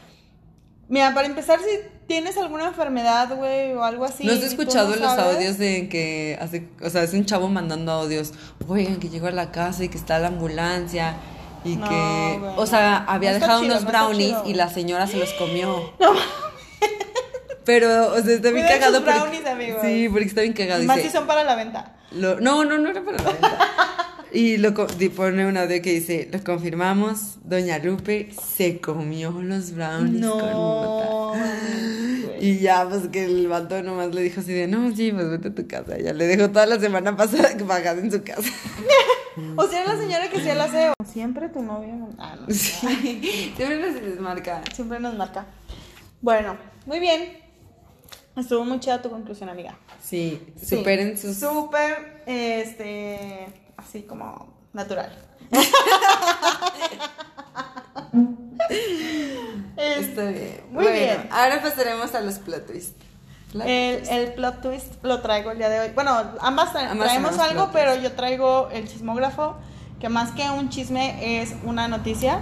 [0.88, 4.26] Mira, para empezar, si tienes alguna enfermedad, güey, o algo así.
[4.26, 5.36] ¿No has escuchado no los sabes?
[5.36, 8.34] audios de que hace, o sea, es un chavo mandando audios,
[8.68, 11.16] oigan, que llegó a la casa y que está la ambulancia
[11.64, 13.10] y No, que, güey, o sea, no.
[13.12, 15.92] había No dejado chido, unos no brownies chido, y la señora se los comió.
[17.64, 18.96] Pero, o sea, está bien Cuiden cagado.
[18.96, 19.80] sus porque- brownies, amigos.
[19.82, 20.82] Sí, porque está bien cagado.
[20.84, 21.92] Más dice, si son para la venta.
[22.12, 23.58] lo- no, no, no era para la venta.
[24.34, 29.30] Y lo, co- di- pone un audio que dice, lo confirmamos, doña Lupe se comió
[29.42, 30.54] los brownies con mota.
[30.54, 31.32] No.
[32.24, 32.38] güey.
[32.40, 35.48] Y ya, pues que el vato nomás le dijo así de, no, sí, pues vete
[35.48, 35.98] a tu casa.
[35.98, 38.48] Ya le dejó toda la semana pasada que pagada en su casa.
[39.56, 40.92] O sea, la señora que sí la hace.
[41.10, 42.08] Siempre tu novio.
[42.18, 42.52] Ah, no.
[42.54, 44.62] Sí, siempre se desmarca.
[44.74, 45.46] Siempre nos marca.
[46.20, 47.38] Bueno, muy bien.
[48.36, 49.76] Estuvo muy chida tu conclusión, amiga.
[50.02, 50.76] Sí, Sí.
[50.76, 51.36] superen sus...
[51.36, 55.12] Súper, este, así como natural.
[59.76, 60.60] Es- Está bien.
[60.70, 61.28] Muy Bueno, bien.
[61.30, 62.94] Ahora pasaremos a los plot twists.
[63.52, 64.12] Plot El, twist.
[64.12, 65.88] el plot twist lo traigo el día de hoy.
[65.94, 69.56] Bueno, ambas, tra- Ambas traemos algo, pero yo traigo el chismógrafo,
[70.00, 72.40] que más que un chisme es una noticia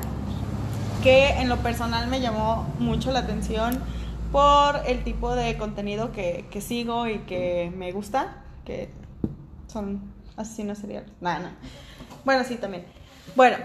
[1.03, 3.83] que en lo personal me llamó mucho la atención
[4.33, 8.91] por el tipo de contenido que, que sigo y que me gusta, que
[9.67, 10.01] son
[10.37, 11.11] asesinos seriales.
[11.21, 11.51] Nada, no.
[12.25, 12.85] Bueno, sí, también.
[13.37, 13.57] Bueno,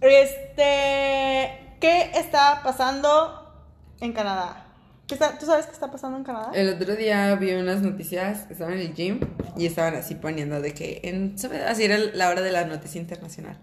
[0.00, 3.52] este, ¿qué está pasando
[4.00, 4.66] en Canadá?
[5.06, 6.50] ¿Qué está- ¿Tú sabes qué está pasando en Canadá?
[6.54, 9.20] El otro día vi unas noticias, estaba en el gym
[9.56, 11.36] y estaban así poniendo de que en,
[11.68, 13.58] así era la hora de la noticia internacional.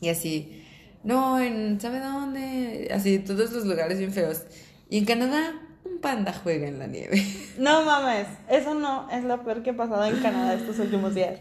[0.00, 0.64] Y así,
[1.02, 2.90] no, en, ¿sabe dónde?
[2.94, 4.42] Así, todos los lugares bien feos.
[4.90, 5.54] Y en Canadá,
[5.84, 7.22] un panda juega en la nieve.
[7.58, 11.38] No mames, eso no es lo peor que ha pasado en Canadá estos últimos días.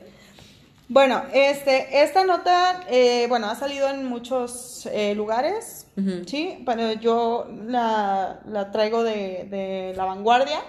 [0.90, 5.88] Bueno, este, esta nota, eh, bueno, ha salido en muchos eh, lugares.
[6.28, 6.62] ¿sí?
[6.66, 10.60] Pero yo la, la traigo de, de La Vanguardia,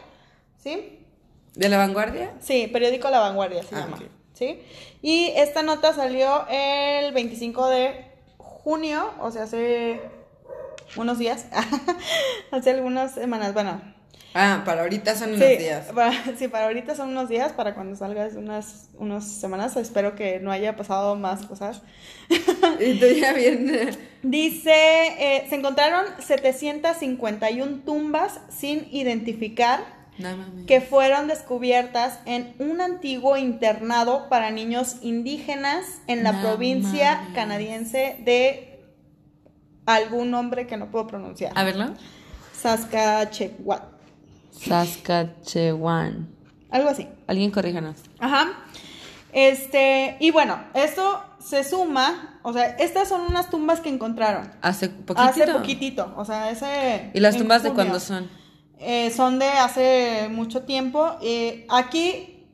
[0.62, 1.00] ¿sí?
[1.54, 2.32] ¿De la vanguardia?
[2.40, 3.98] Sí, periódico La Vanguardia se Ah, llama.
[4.32, 4.60] ¿sí?
[5.02, 8.06] Y esta nota salió el 25 de
[8.38, 10.00] junio, o sea, hace
[10.96, 11.46] unos días,
[12.50, 13.80] hace algunas semanas, bueno,
[14.36, 15.86] Ah, para ahorita son unos días.
[15.94, 19.76] Para, sí, para ahorita son unos días, para cuando salga es unas, unas semanas.
[19.76, 21.82] Espero que no haya pasado más cosas.
[22.80, 23.96] Y tú ya bien.
[24.24, 29.94] Dice, eh, se encontraron 751 tumbas sin identificar
[30.66, 38.16] que fueron descubiertas en un antiguo internado para niños indígenas en la No provincia canadiense
[38.20, 38.73] de
[39.86, 41.52] algún nombre que no puedo pronunciar.
[41.54, 41.94] A verlo.
[42.52, 43.80] Saskatchewan.
[44.50, 46.28] Saskatchewan.
[46.70, 47.08] Algo así.
[47.26, 47.96] Alguien corríjanos.
[48.18, 48.48] Ajá.
[49.32, 54.88] Este, y bueno, esto se suma, o sea, estas son unas tumbas que encontraron Hace
[54.88, 55.20] poquitito.
[55.42, 57.10] hace poquitito, o sea, ese...
[57.14, 58.28] ¿Y las tumbas de cuándo son?
[58.78, 61.16] Eh, son de hace mucho tiempo.
[61.20, 62.46] Eh, aquí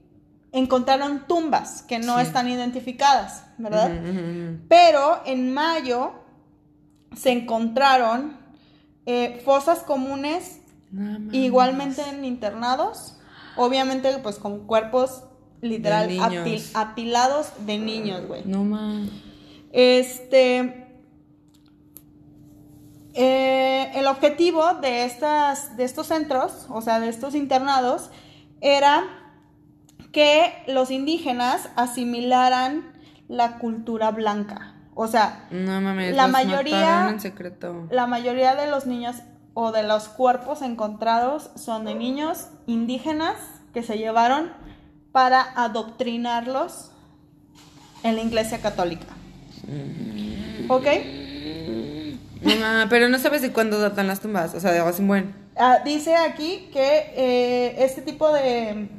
[0.53, 2.23] encontraron tumbas que no Sí.
[2.23, 3.91] están identificadas, ¿verdad?
[4.69, 6.13] Pero en mayo
[7.17, 8.37] se encontraron
[9.07, 10.61] eh, fosas comunes
[10.93, 13.17] No igualmente en internados,
[13.57, 15.25] obviamente pues con cuerpos
[15.61, 16.33] literal De niños.
[16.47, 18.43] apil- apilados de niños, güey.
[18.45, 19.11] No mames.
[19.73, 20.87] Este
[23.15, 28.11] eh, el objetivo de estas de estos centros, o sea, de estos internados
[28.61, 29.03] era
[30.13, 32.93] que los indígenas asimilaran
[33.29, 34.75] la cultura blanca.
[35.03, 36.15] O sea, No mames.
[36.15, 37.87] La mayoría- mataron en secreto.
[37.91, 39.17] la mayoría de los niños
[39.55, 43.37] o de los cuerpos encontrados son de niños indígenas
[43.73, 44.53] que se llevaron
[45.11, 46.91] para adoctrinarlos
[48.03, 49.07] en la iglesia católica.
[50.69, 50.87] ¿Ok?
[52.43, 54.55] No mames, pero no sabes de cuándo datan las tumbas.
[54.55, 55.35] O sea, de un buen.
[55.57, 58.91] Ah, dice aquí que eh, este tipo de,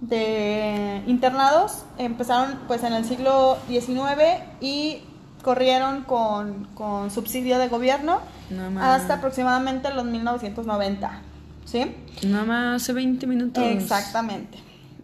[0.00, 5.02] de internados empezaron pues en el siglo XIX y
[5.42, 8.20] corrieron con, con subsidio de gobierno
[8.50, 11.20] No hasta aproximadamente los 1990.
[11.64, 11.94] ¿Sí?
[12.26, 13.62] No mames, hace 20 minutos.
[13.62, 14.58] Exactamente.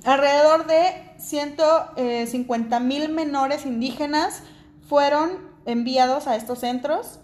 [0.05, 4.43] Alrededor de 150 mil menores indígenas
[4.89, 5.30] fueron
[5.66, 7.18] enviados a estos centros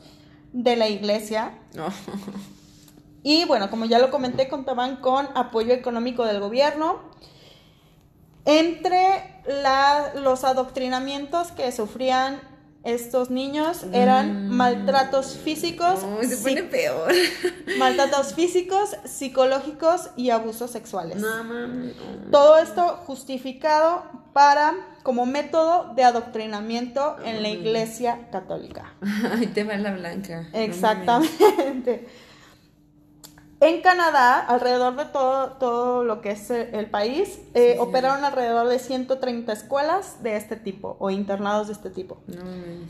[0.52, 1.86] de la iglesia No.
[3.22, 6.98] y bueno, como ya lo comenté, contaban con apoyo económico del gobierno.
[8.46, 12.40] Entre la- los adoctrinamientos que sufrían
[12.82, 17.12] estos niños eran maltratos físicos, No, se pone peor.
[17.78, 21.16] maltratos físicos, psicológicos y abusos sexuales.
[21.18, 21.94] No mames.
[21.96, 22.30] no.
[22.30, 28.94] Todo esto justificado para como método de adoctrinamiento en la Iglesia Católica.
[29.38, 30.48] Ay, te va la blanca.
[30.52, 32.06] Exactamente.
[33.60, 37.78] En Canadá, alrededor de todo, todo lo que es el, el país, eh, Sí, sí.
[37.78, 42.18] operaron alrededor de 130 escuelas de este tipo o internados de este tipo.
[42.26, 42.42] No.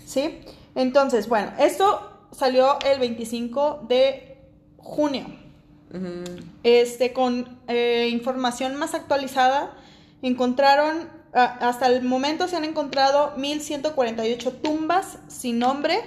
[0.06, 0.40] ¿Sí?
[0.76, 2.00] Entonces, bueno, esto
[2.30, 4.38] salió el 25 de
[4.78, 5.26] junio.
[6.62, 9.72] Este, con eh, información más actualizada,
[10.22, 15.98] encontraron, a- hasta el momento se han encontrado 1148 tumbas sin nombre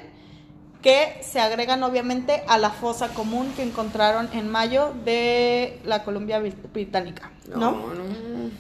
[0.84, 6.40] que se agregan obviamente a la fosa común que encontraron en mayo de la Columbia
[6.42, 7.58] Brit- Británica, ¿no?
[7.58, 8.52] No, no.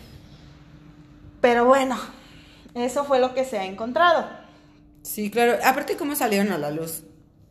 [1.42, 1.98] Pero bueno,
[2.74, 4.26] eso fue lo que se ha encontrado.
[5.02, 5.58] Sí, claro.
[5.66, 7.04] Aparte, ¿cómo salieron a la luz?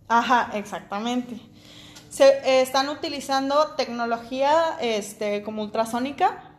[0.09, 1.37] Ajá, exactamente.
[2.09, 6.51] Se eh, están utilizando tecnología este, como ultrasónica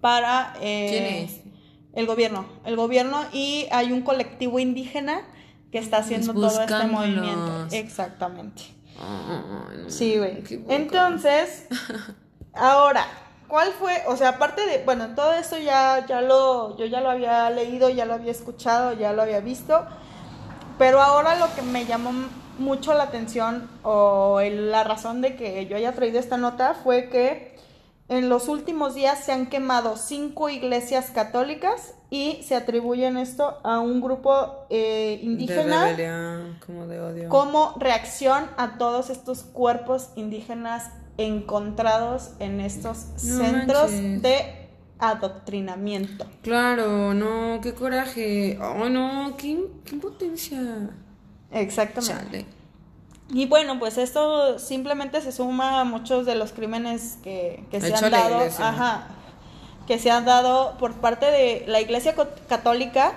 [0.00, 0.54] para...
[0.60, 1.40] eh, ¿Quién es?
[1.92, 2.46] El gobierno.
[2.64, 5.22] El gobierno y hay un colectivo indígena
[5.72, 7.66] que está haciendo todo este movimiento.
[7.72, 8.62] Exactamente.
[8.98, 9.90] Ay, no.
[9.90, 10.42] Sí, güey.
[10.68, 11.66] Entonces,
[12.54, 13.04] ahora,
[13.48, 14.02] ¿cuál fue?
[14.08, 17.88] O sea, aparte de, bueno, todo esto ya, ya lo, yo ya lo había leído,
[17.90, 19.84] ya lo había escuchado, ya lo había visto,
[20.78, 22.12] pero ahora lo que me llamó
[22.58, 27.10] mucho la atención o el- la razón de que yo haya traído esta nota fue
[27.10, 27.54] que
[28.08, 33.80] en los últimos días se han quemado cinco iglesias católicas y se atribuyen esto a
[33.80, 37.28] un grupo eh, De indígena rebelión, como de odio.
[37.28, 44.22] como reacción a todos estos cuerpos indígenas encontrados en estos No centros manches.
[44.22, 46.26] de adoctrinamiento.
[46.42, 48.58] Claro, no, qué coraje.
[48.60, 50.90] Ay, no, qué, qué impotencia.
[51.50, 52.24] Exactamente.
[52.24, 52.46] Chale.
[53.28, 57.92] Y bueno, pues esto simplemente se suma a muchos de los crímenes que, que se
[57.92, 58.68] han dado, iglesia.
[58.68, 59.08] ajá,
[59.86, 62.14] que se han dado por parte de la Iglesia
[62.48, 63.12] Católica,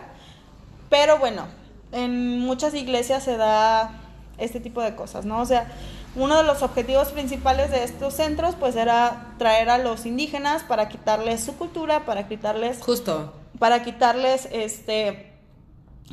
[0.90, 1.48] pero bueno,
[1.92, 3.92] en muchas iglesias se da
[4.38, 5.40] este tipo de cosas, ¿no?
[5.42, 5.72] O sea,
[6.16, 10.90] uno de los objetivos principales de estos centros pues era traer a los indígenas para
[10.90, 13.34] quitarles su cultura, para quitarles Justo.
[13.60, 15.34] para quitarles este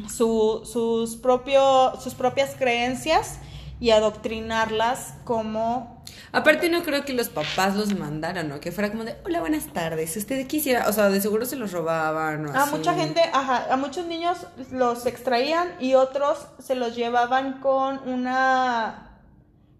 [0.08, 3.38] su- sus propio, sus propias creencias
[3.80, 5.95] y adoctrinarlas como
[6.32, 8.60] Aparte no creo que los papás los mandaran, ¿no?
[8.60, 11.56] Que fuera como de, hola, buenas tardes, si usted quisiera, o sea, de seguro se
[11.56, 12.74] los robaban o a así.
[12.74, 19.20] mucha gente, ajá, a muchos niños los extraían y otros se los llevaban con una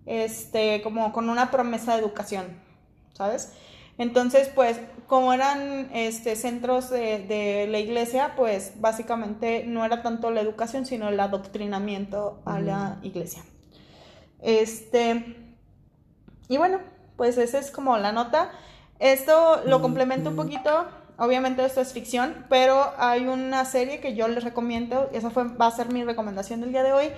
[0.07, 2.47] este como con una promesa de educación,
[3.13, 3.53] ¿sabes?
[3.99, 10.31] Entonces, pues, como eran este centros de, de la iglesia, pues básicamente no era tanto
[10.31, 13.43] la educación, sino el adoctrinamiento a la iglesia.
[14.43, 15.46] Este,
[16.49, 16.81] y bueno,
[17.17, 18.51] pues esa es como la nota.
[18.99, 20.87] Esto lo complemento un poquito.
[21.19, 25.67] Obviamente esto es ficción, pero hay una serie que yo les recomiendo, esa fue, va
[25.67, 27.09] a ser mi recomendación del día de hoy,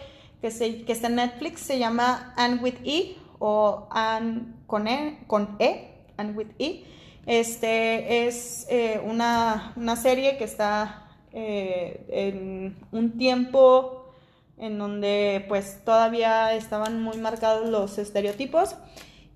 [0.41, 5.19] que, se, que está en Netflix, se llama Anne with E, o Anne con E,
[5.27, 6.85] con E, Anne with E.
[7.27, 14.15] Este es eh, una, una serie que está eh, en un tiempo
[14.59, 18.77] en donde pues todavía estaban muy marcados los estereotipos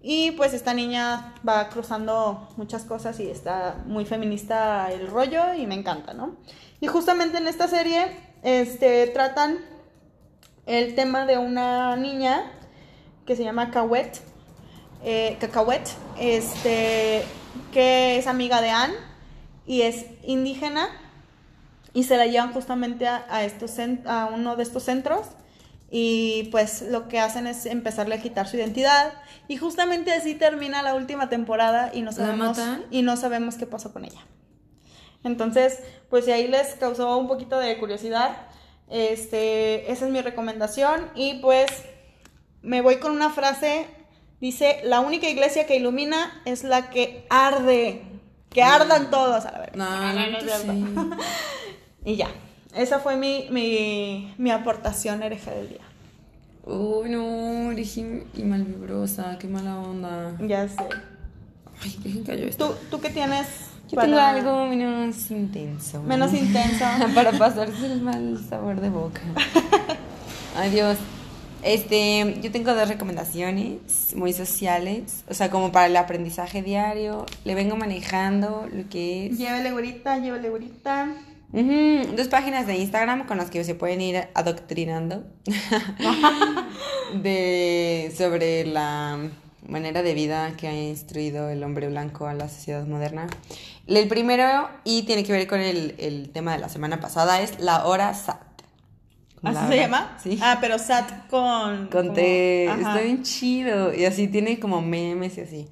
[0.02, 5.66] y pues esta niña va cruzando muchas cosas y está muy feminista el rollo y
[5.66, 6.36] me encanta, ¿no?
[6.80, 8.06] Y justamente en esta serie
[8.42, 9.58] este, tratan
[10.66, 12.50] el tema de una niña
[13.26, 14.20] que se llama Cahuet,
[15.04, 15.38] eh,
[16.18, 17.24] este,
[17.72, 18.94] que es amiga de Anne
[19.66, 20.88] y es indígena
[21.94, 25.26] y se la llevan justamente a, estos a uno de estos centros
[25.94, 29.12] y pues lo que hacen es empezarle a quitar su identidad.
[29.46, 32.58] Y justamente así termina la última temporada y no ¿La sabemos
[32.90, 34.20] y no sabemos qué pasó con ella.
[35.22, 38.34] Entonces, pues si ahí les causó un poquito de curiosidad,
[38.88, 41.10] este, esa es mi recomendación.
[41.14, 41.70] Y pues
[42.62, 43.86] me voy con una frase,
[44.40, 48.00] dice, la única iglesia que ilumina es la que arde,
[48.48, 49.76] que ardan todos a la verga.
[49.76, 51.20] No, no, no, sí.
[52.04, 52.28] Y ya,
[52.74, 55.78] esa fue mi, mi, mi aportación hereje del día.
[56.64, 60.36] Uy, no, origen y malvibrosa, qué mala onda.
[60.46, 60.76] Ya sé.
[61.82, 62.68] Ay, que yo esto.
[62.70, 63.46] ¿Tú, tú qué tienes?
[63.88, 66.02] Yo para- tengo algo menos intenso.
[66.02, 66.84] Menos intenso.
[67.14, 69.20] para pasarse el mal sabor de boca.
[70.56, 70.98] Ay, Dios.
[71.64, 77.24] Este, yo tengo dos recomendaciones muy sociales, o sea, como para el aprendizaje diario.
[77.44, 81.08] Le vengo manejando lo que es Llévele güerita, llévele güerita.
[81.52, 85.24] Ujú, dos páginas de Instagram con las que se pueden ir adoctrinando
[87.22, 89.18] de sobre la
[89.68, 93.26] manera de vida que ha instruido el hombre blanco a la sociedad moderna.
[93.86, 97.60] El primero, y tiene que ver con el, el tema de la semana pasada, es
[97.60, 98.40] la hora SAT.
[99.42, 100.16] ¿Así se llama?
[100.22, 100.38] Sí.
[100.40, 101.88] Ah, pero SAT con...
[101.88, 102.78] Con como- T, Ajá.
[102.80, 103.92] está bien chido.
[103.92, 105.68] Y así tiene como memes y así.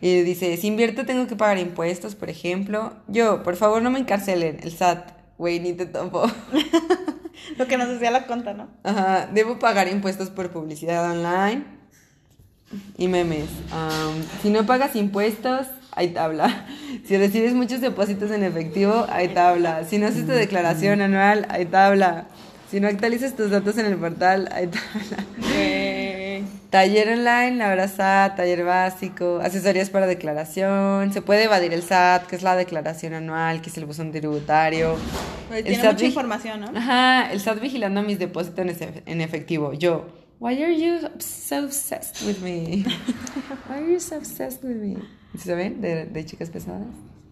[0.00, 2.92] Y dice, si invierto tengo que pagar impuestos, por ejemplo.
[3.08, 4.58] Yo, por favor, no me encarcelen.
[4.62, 6.24] El SAT, güey, ni te topo.
[7.56, 8.68] Lo que nos decía la conta, ¿no?
[8.84, 11.64] Ajá, debo pagar impuestos por publicidad online
[12.96, 13.48] y memes.
[13.72, 16.66] Am, si no pagas impuestos, hay tabla.
[17.04, 19.84] Si recibes muchos depósitos en efectivo, hay tabla.
[19.84, 22.26] Si no haces tu declaración anual, hay tabla.
[22.70, 25.24] Si no actualizas tus datos en el portal, hay tabla.
[26.70, 32.26] Taller online, la hora SAT, taller básico, asesorías para declaración, se puede evadir el SAT,
[32.26, 34.96] que es la declaración anual, que es el buzón tributario.
[35.48, 36.78] Güey, El Tiene SAT mucha información, ¿no?
[36.78, 39.72] Ajá, el SAT vigilando mis depósitos en, efe- en efectivo.
[39.72, 40.08] Yo,
[40.40, 42.84] why are you so obsessed with me?
[43.66, 44.96] Why are you so obsessed with me?
[45.38, 45.80] ¿Sí ¿Saben?
[45.80, 46.86] De, de chicas pesadas.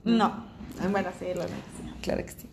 [0.04, 0.46] No.
[0.80, 1.90] Ah, Bueno, sí, sí.
[2.00, 2.48] Claro que sí.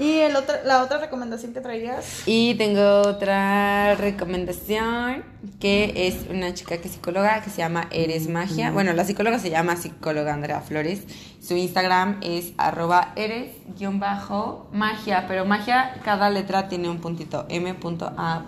[0.00, 2.22] ¿Y el otro, la otra recomendación que traías?
[2.26, 5.22] Y tengo otra recomendación
[5.60, 8.70] que es una chica que es psicóloga que se llama Eres Magia.
[8.70, 11.02] Bueno, la psicóloga se llama psicóloga Andrea Flores.
[11.40, 17.44] Su Instagram es arroba eres-magia, pero magia, cada letra tiene un puntito.
[17.48, 18.46] M.A.G.I.A.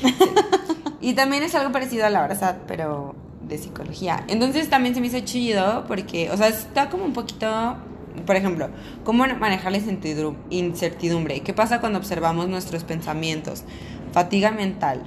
[0.00, 0.16] Sí.
[1.02, 4.24] Y también es algo parecido a la verdad, pero de psicología.
[4.28, 7.76] Entonces también se me hizo chido porque, o sea, está como un poquito,
[8.26, 8.68] por ejemplo,
[9.04, 11.40] cómo manejar la incertidum- incertidumbre.
[11.40, 13.64] ¿Qué pasa cuando observamos nuestros pensamientos?
[14.12, 15.02] Fatiga mental.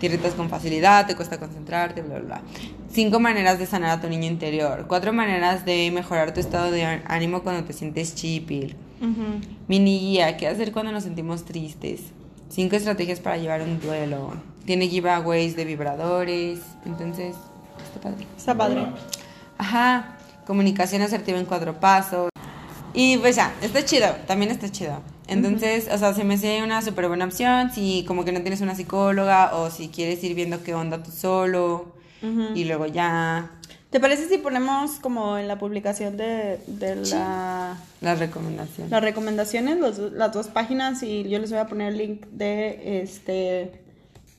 [0.00, 2.42] Te irritas con facilidad, te cuesta concentrarte, bla, bla, bla.
[2.90, 4.86] Cinco maneras de sanar a tu niño interior.
[4.88, 8.76] Cuatro maneras de mejorar tu estado de ánimo cuando te sientes chipil.
[9.00, 9.40] Ujú.
[9.68, 12.00] Mini guía, ¿qué hacer cuando nos sentimos tristes?
[12.48, 14.34] Cinco estrategias para llevar un duelo.
[14.64, 16.60] Tiene giveaways de vibradores.
[16.86, 17.34] Entonces,
[17.84, 18.26] está padre.
[18.36, 18.86] Está padre.
[19.58, 20.16] Ajá.
[20.46, 22.28] Comunicación asertiva en cuatro pasos.
[22.94, 24.06] Y pues ya, está chido.
[24.26, 25.02] También está chido.
[25.26, 27.70] Entonces, o sea, se me hace una súper buena opción.
[27.72, 31.10] Si como que no tienes una psicóloga o si quieres ir viendo qué onda tú
[31.10, 31.92] solo.
[32.54, 33.50] Y luego ya.
[33.90, 38.90] ¿Te parece si ponemos como en la publicación de, de la, Las recomendaciones.
[38.90, 43.02] las recomendaciones, los- las dos páginas y yo les voy a poner el link de
[43.02, 43.82] este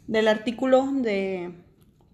[0.08, 1.51] del artículo de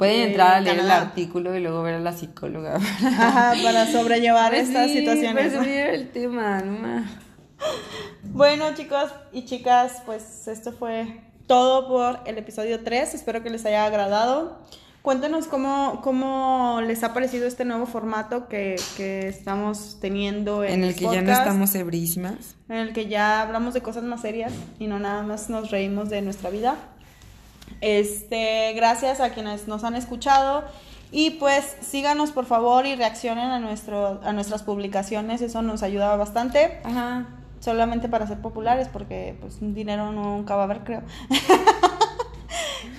[0.02, 2.78] Pueden de entrar a leer el artículo y luego ver a la psicóloga.
[2.78, 5.54] Ajá, para sobrellevar Pues estas situaciones.
[5.54, 7.06] Para subir el tema, no.
[8.24, 13.14] Bueno, chicos y chicas, pues esto fue todo por el episodio 3.
[13.14, 14.58] Espero que les haya agradado.
[15.04, 20.84] Cuéntenos cómo, cómo les ha parecido este nuevo formato que, que estamos teniendo en, En
[20.84, 22.56] el el que ya no estamos ebrísimas.
[22.70, 26.10] En el que ya hablamos de cosas más serias y no nada más nos reímos
[26.10, 26.76] de nuestra vida.
[27.82, 30.64] Este, gracias a quienes nos han escuchado.
[31.12, 36.16] Y pues síganos por favor y reaccionen a, nuestro, a nuestras publicaciones, eso nos ayuda
[36.16, 36.80] bastante.
[36.84, 37.28] Ajá.
[37.60, 41.02] solamente para ser populares porque pues dinero nunca va a haber creo.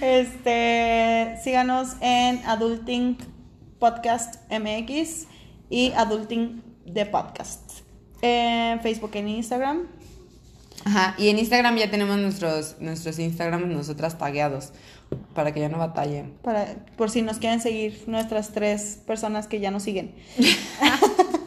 [0.01, 3.16] Este síganos en adulting
[3.78, 5.26] podcast mx
[5.70, 7.83] y adulting de podcast.
[8.20, 9.87] En facebook e instagram
[10.85, 11.14] Ajá.
[11.18, 14.72] Y en Instagram ya tenemos nuestros, nuestros Instagrams nosotras tagueados.
[15.35, 16.33] Para que ya no batallen.
[16.43, 20.14] para por si nos quieren seguir nuestras tres personas que ya nos siguen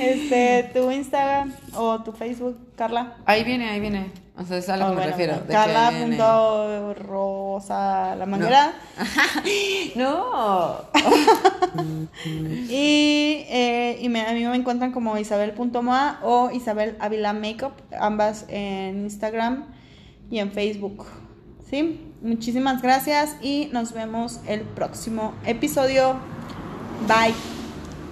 [0.00, 4.10] este tu instagram o tu facebook Carla Ahí viene, ahí viene.
[4.40, 5.40] O sea, es a lo Oh, que me refiero.
[5.48, 6.16] Carla viene.
[6.16, 8.72] punto rosa la manguera
[9.96, 10.76] No.
[12.68, 18.44] Y, eh, y me- a mí me encuentran como Isabel.moa o Isabel Avila Makeup, ambas
[18.48, 19.64] en Instagram
[20.30, 21.06] y en Facebook.
[21.70, 22.00] ¿Sí?
[22.22, 26.14] Muchísimas gracias y nos vemos el próximo episodio.
[27.06, 27.34] Bye.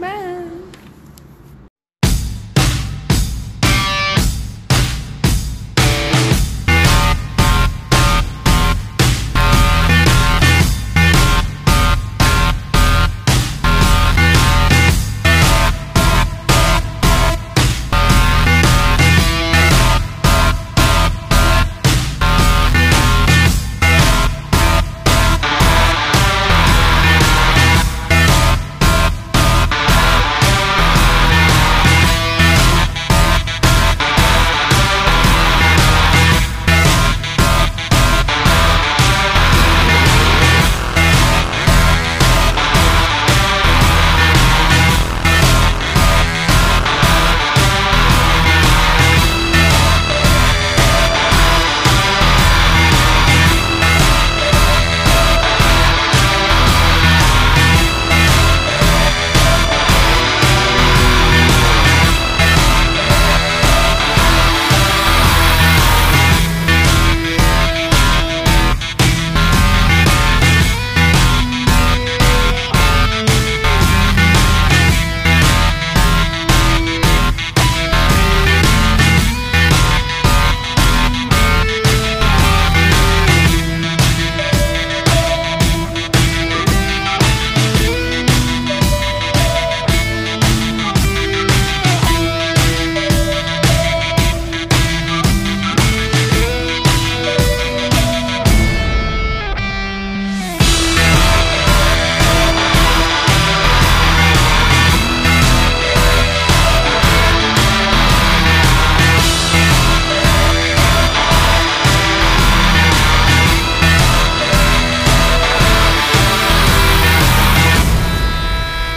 [0.01, 0.56] Bye.